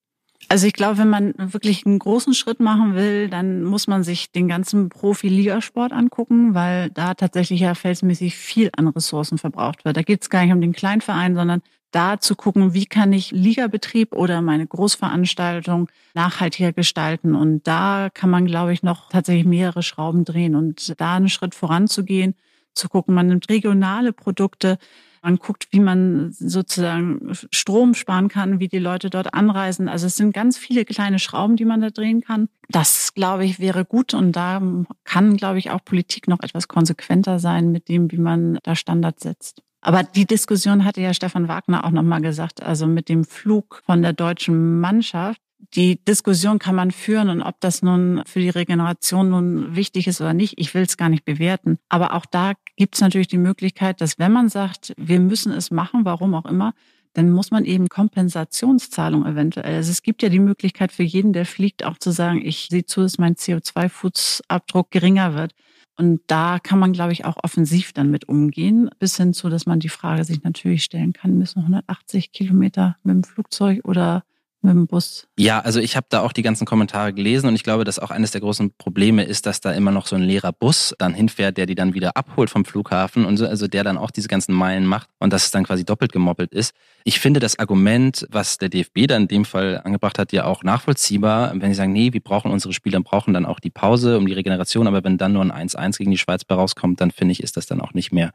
Also 0.49 0.67
ich 0.67 0.73
glaube, 0.73 0.99
wenn 0.99 1.11
man 1.11 1.35
wirklich 1.37 1.85
einen 1.85 1.99
großen 1.99 2.33
Schritt 2.33 2.59
machen 2.59 2.95
will, 2.95 3.29
dann 3.29 3.65
muss 3.65 3.87
man 3.87 4.03
sich 4.03 4.33
den 4.33 4.49
ganzen 4.49 4.89
Profi-Ligasport 4.89 5.93
angucken, 5.93 6.55
weil 6.55 6.91
da 6.91 7.15
tatsächlich 7.15 7.61
ja 7.61 7.75
felsmäßig 7.75 8.35
viel 8.35 8.71
an 8.77 8.89
Ressourcen 8.89 9.37
verbraucht 9.37 9.85
wird. 9.85 9.97
Da 9.97 10.03
geht 10.03 10.23
es 10.23 10.31
gar 10.31 10.43
nicht 10.43 10.53
um 10.53 10.61
den 10.61 10.73
Kleinverein, 10.73 11.35
sondern 11.35 11.61
da 11.91 12.21
zu 12.21 12.35
gucken, 12.35 12.75
wie 12.75 12.87
kann 12.87 13.13
ich 13.13 13.31
Ligabetrieb 13.31 14.15
oder 14.15 14.43
meine 14.43 14.67
Großveranstaltung 14.67 15.89
nachhaltiger 16.15 16.73
gestalten. 16.73 17.35
Und 17.35 17.67
da 17.67 18.11
kann 18.13 18.31
man, 18.31 18.47
glaube 18.47 18.73
ich, 18.73 18.83
noch 18.83 19.09
tatsächlich 19.09 19.47
mehrere 19.47 19.83
Schrauben 19.83 20.25
drehen 20.25 20.55
und 20.55 21.01
da 21.01 21.17
einen 21.17 21.29
Schritt 21.29 21.55
voranzugehen, 21.55 22.35
zu 22.75 22.89
gucken, 22.89 23.15
man 23.15 23.27
nimmt 23.27 23.49
regionale 23.49 24.13
Produkte, 24.13 24.79
man 25.23 25.37
guckt, 25.37 25.69
wie 25.73 25.81
man 25.81 26.31
sozusagen 26.31 27.33
Strom 27.51 27.95
sparen 27.95 28.29
kann, 28.29 28.61
wie 28.61 28.69
die 28.69 28.79
Leute 28.79 29.11
dort 29.11 29.35
anreisen. 29.35 29.89
Also 29.89 30.07
es 30.07 30.17
sind 30.17 30.33
ganz 30.33 30.57
viele 30.57 30.85
kleine 30.85 31.19
Schrauben, 31.19 31.57
die 31.57 31.65
man 31.65 31.81
da 31.81 31.91
drehen 31.91 32.21
kann. 32.21 32.49
Das, 32.69 33.15
glaube 33.15 33.45
ich, 33.45 33.59
wäre 33.59 33.85
gut. 33.85 34.15
Und 34.15 34.33
da 34.33 34.63
kann, 35.05 35.37
glaube 35.37 35.59
ich, 35.59 35.71
auch 35.71 35.85
Politik 35.85 36.29
noch 36.29 36.41
etwas 36.41 36.69
konsequenter 36.69 37.41
sein 37.41 37.73
mit 37.73 37.89
dem, 37.89 38.13
wie 38.13 38.19
man 38.19 38.59
da 38.63 38.77
Standards 38.77 39.23
setzt. 39.23 39.63
Aber 39.89 40.03
die 40.03 40.27
Diskussion 40.27 40.85
hatte 40.85 41.01
ja 41.01 41.15
Stefan 41.15 41.49
Wagner 41.49 41.87
auch 41.87 41.91
nochmal 41.91 42.21
gesagt, 42.21 42.63
also 42.63 42.87
mit 42.87 43.09
dem 43.09 43.25
Flug 43.25 43.83
von 43.87 44.03
der 44.03 44.13
deutschen 44.13 44.81
Mannschaft 44.81 45.41
die 45.75 46.03
Diskussion 46.05 46.59
kann 46.59 46.75
man 46.75 46.91
führen 46.91 47.31
und 47.31 47.43
ob 47.43 47.59
das 47.61 47.81
nun 47.81 48.23
für 48.27 48.41
die 48.41 48.51
Regeneration 48.51 49.31
nun 49.31 49.75
wichtig 49.75 50.07
ist 50.07 50.21
oder 50.21 50.35
nicht, 50.35 50.55
ich 50.59 50.75
will 50.75 50.83
es 50.83 50.99
gar 50.99 51.09
nicht 51.09 51.25
bewerten. 51.25 51.79
Aber 51.89 52.13
auch 52.13 52.27
da 52.27 52.53
gibt 52.77 52.97
es 52.97 53.01
natürlich 53.01 53.29
die 53.29 53.39
Möglichkeit, 53.39 54.03
dass 54.03 54.19
wenn 54.19 54.31
man 54.31 54.51
sagt, 54.51 54.95
wir 54.99 55.21
müssen 55.21 55.53
es 55.53 55.71
machen, 55.71 56.05
warum 56.05 56.35
auch 56.35 56.45
immer, 56.45 56.75
dann 57.15 57.31
muss 57.31 57.51
man 57.51 57.65
eben 57.65 57.89
Kompensationszahlung 57.89 59.27
eventuell. 59.27 59.75
Also 59.75 59.91
es 59.91 60.03
gibt 60.03 60.23
ja 60.23 60.29
die 60.29 60.39
Möglichkeit 60.39 60.93
für 60.93 61.03
jeden, 61.03 61.33
der 61.33 61.47
fliegt, 61.47 61.83
auch 61.83 61.99
zu 61.99 62.11
sagen, 62.11 62.45
ich 62.45 62.69
sehe 62.71 62.85
zu, 62.85 63.01
dass 63.01 63.19
mein 63.19 63.35
CO2-Fußabdruck 63.35 64.91
geringer 64.91 65.35
wird. 65.35 65.55
Und 65.99 66.21
da 66.29 66.61
kann 66.61 66.79
man, 66.79 66.93
glaube 66.93 67.13
ich, 67.13 67.25
auch 67.25 67.39
offensiv 67.43 67.93
dann 67.93 68.11
mit 68.11 68.29
umgehen, 68.29 68.89
bis 69.01 69.17
hin 69.17 69.35
zu, 69.35 69.49
dass 69.49 69.67
man 69.67 69.81
die 69.81 69.89
Frage 69.89 70.23
sich 70.25 70.45
natürlich 70.45 70.85
stellen 70.85 71.13
kann, 71.13 71.37
müssen 71.37 71.59
180 71.59 72.31
Kilometer 72.31 72.97
mit 73.03 73.17
dem 73.17 73.25
Flugzeug 73.25 73.85
oder 73.85 74.23
mit 74.63 74.73
dem 74.73 74.87
Bus. 74.87 75.27
Ja, 75.39 75.61
also 75.61 75.81
ich 75.81 75.97
habe 75.97 76.07
da 76.11 76.21
auch 76.21 76.33
die 76.33 76.43
ganzen 76.43 76.67
Kommentare 76.67 77.13
gelesen 77.13 77.47
und 77.47 77.55
ich 77.55 77.63
glaube, 77.63 77.85
dass 77.85 77.99
auch 77.99 78.11
eines 78.11 78.33
der 78.33 78.41
großen 78.41 78.73
Probleme 78.77 79.23
ist, 79.25 79.47
dass 79.47 79.61
da 79.61 79.73
immer 79.73 79.93
noch 79.93 80.07
so 80.07 80.17
ein 80.17 80.23
leerer 80.23 80.53
Bus 80.53 80.95
dann 80.99 81.15
hinfährt, 81.15 81.57
der 81.57 81.67
die 81.67 81.75
dann 81.75 81.95
wieder 81.95 82.17
abholt 82.17 82.51
vom 82.51 82.65
Flughafen 82.65 83.25
und 83.25 83.37
so, 83.37 83.47
also 83.47 83.69
der 83.69 83.85
dann 83.85 83.97
auch 83.97 84.11
diese 84.11 84.29
ganzen 84.29 84.55
Meilen 84.55 84.85
macht 84.85 85.09
und 85.19 85.33
dass 85.33 85.45
es 85.45 85.51
dann 85.51 85.65
quasi 85.65 85.85
doppelt 85.85 86.13
gemoppelt 86.13 86.53
ist. 86.53 86.75
Ich 87.05 87.21
finde 87.21 87.41
das 87.41 87.59
Argument, 87.59 88.27
was 88.31 88.59
der 88.59 88.69
DFB 88.69 89.07
dann 89.07 89.23
in 89.23 89.29
dem 89.29 89.45
Fall 89.45 89.81
angebracht 89.85 90.19
hat, 90.19 90.33
ja 90.33 90.45
auch 90.45 90.65
nachvollziehbar, 90.65 91.53
wenn 91.55 91.71
sie 91.71 91.77
sagen, 91.77 91.93
nee, 91.93 92.13
wir 92.13 92.21
brauchen 92.21 92.51
unsere 92.51 92.73
Spieler, 92.73 93.01
brauchen 93.01 93.35
dann 93.35 93.47
auch 93.47 93.61
die 93.61 93.71
Pause 93.71 94.19
um 94.19 94.27
die 94.27 94.33
Regeneration, 94.33 94.87
aber 94.87 95.05
wenn 95.05 95.19
dann 95.19 95.33
nur 95.33 95.43
ein 95.43 95.69
1-1 95.69 95.99
gegen 95.99 96.11
die 96.11 96.19
Schweiz 96.19 96.45
bei 96.45 96.55
rauskommt, 96.55 97.01
dann 97.01 97.11
finde 97.11 97.33
ich, 97.33 97.43
ist 97.43 97.57
das 97.57 97.67
dann 97.67 97.81
auch 97.81 97.95
nicht 97.95 98.13
mehr 98.13 98.33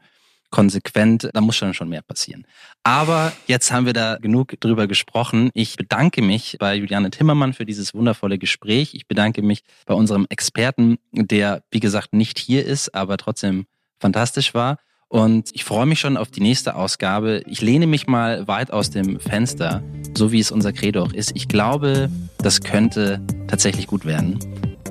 konsequent, 0.54 1.28
da 1.32 1.40
muss 1.40 1.56
schon 1.56 1.74
schon 1.74 1.88
mehr 1.88 2.02
passieren. 2.02 2.46
Aber 2.84 3.32
jetzt 3.48 3.72
haben 3.72 3.86
wir 3.86 3.92
da 3.92 4.18
genug 4.20 4.54
drüber 4.60 4.86
gesprochen. 4.86 5.50
Ich 5.52 5.74
bedanke 5.74 6.22
mich 6.22 6.58
bei 6.60 6.76
Juliane 6.76 7.10
Timmermann 7.10 7.54
für 7.54 7.66
dieses 7.66 7.92
wundervolle 7.92 8.38
Gespräch. 8.38 8.94
Ich 8.94 9.08
bedanke 9.08 9.42
mich 9.42 9.64
bei 9.84 9.94
unserem 9.94 10.26
Experten, 10.28 10.98
der, 11.10 11.64
wie 11.72 11.80
gesagt, 11.80 12.12
nicht 12.12 12.38
hier 12.38 12.64
ist, 12.64 12.94
aber 12.94 13.16
trotzdem 13.16 13.66
fantastisch 13.98 14.54
war. 14.54 14.78
Und 15.08 15.50
ich 15.54 15.64
freue 15.64 15.86
mich 15.86 15.98
schon 15.98 16.16
auf 16.16 16.30
die 16.30 16.40
nächste 16.40 16.76
Ausgabe. 16.76 17.42
Ich 17.46 17.60
lehne 17.60 17.88
mich 17.88 18.06
mal 18.06 18.46
weit 18.46 18.70
aus 18.70 18.90
dem 18.90 19.18
Fenster, 19.18 19.82
so 20.16 20.30
wie 20.30 20.38
es 20.38 20.52
unser 20.52 20.72
Credo 20.72 21.02
auch 21.02 21.12
ist. 21.12 21.32
Ich 21.34 21.48
glaube, 21.48 22.10
das 22.38 22.60
könnte 22.60 23.20
tatsächlich 23.48 23.88
gut 23.88 24.04
werden. 24.04 24.38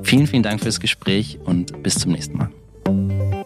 Vielen, 0.03 0.27
vielen 0.27 0.43
Dank 0.43 0.59
fürs 0.59 0.81
Gespräch 0.81 1.39
und 1.45 1.81
bis 1.83 1.95
zum 1.95 2.11
nächsten 2.11 2.37
Mal. 2.37 3.42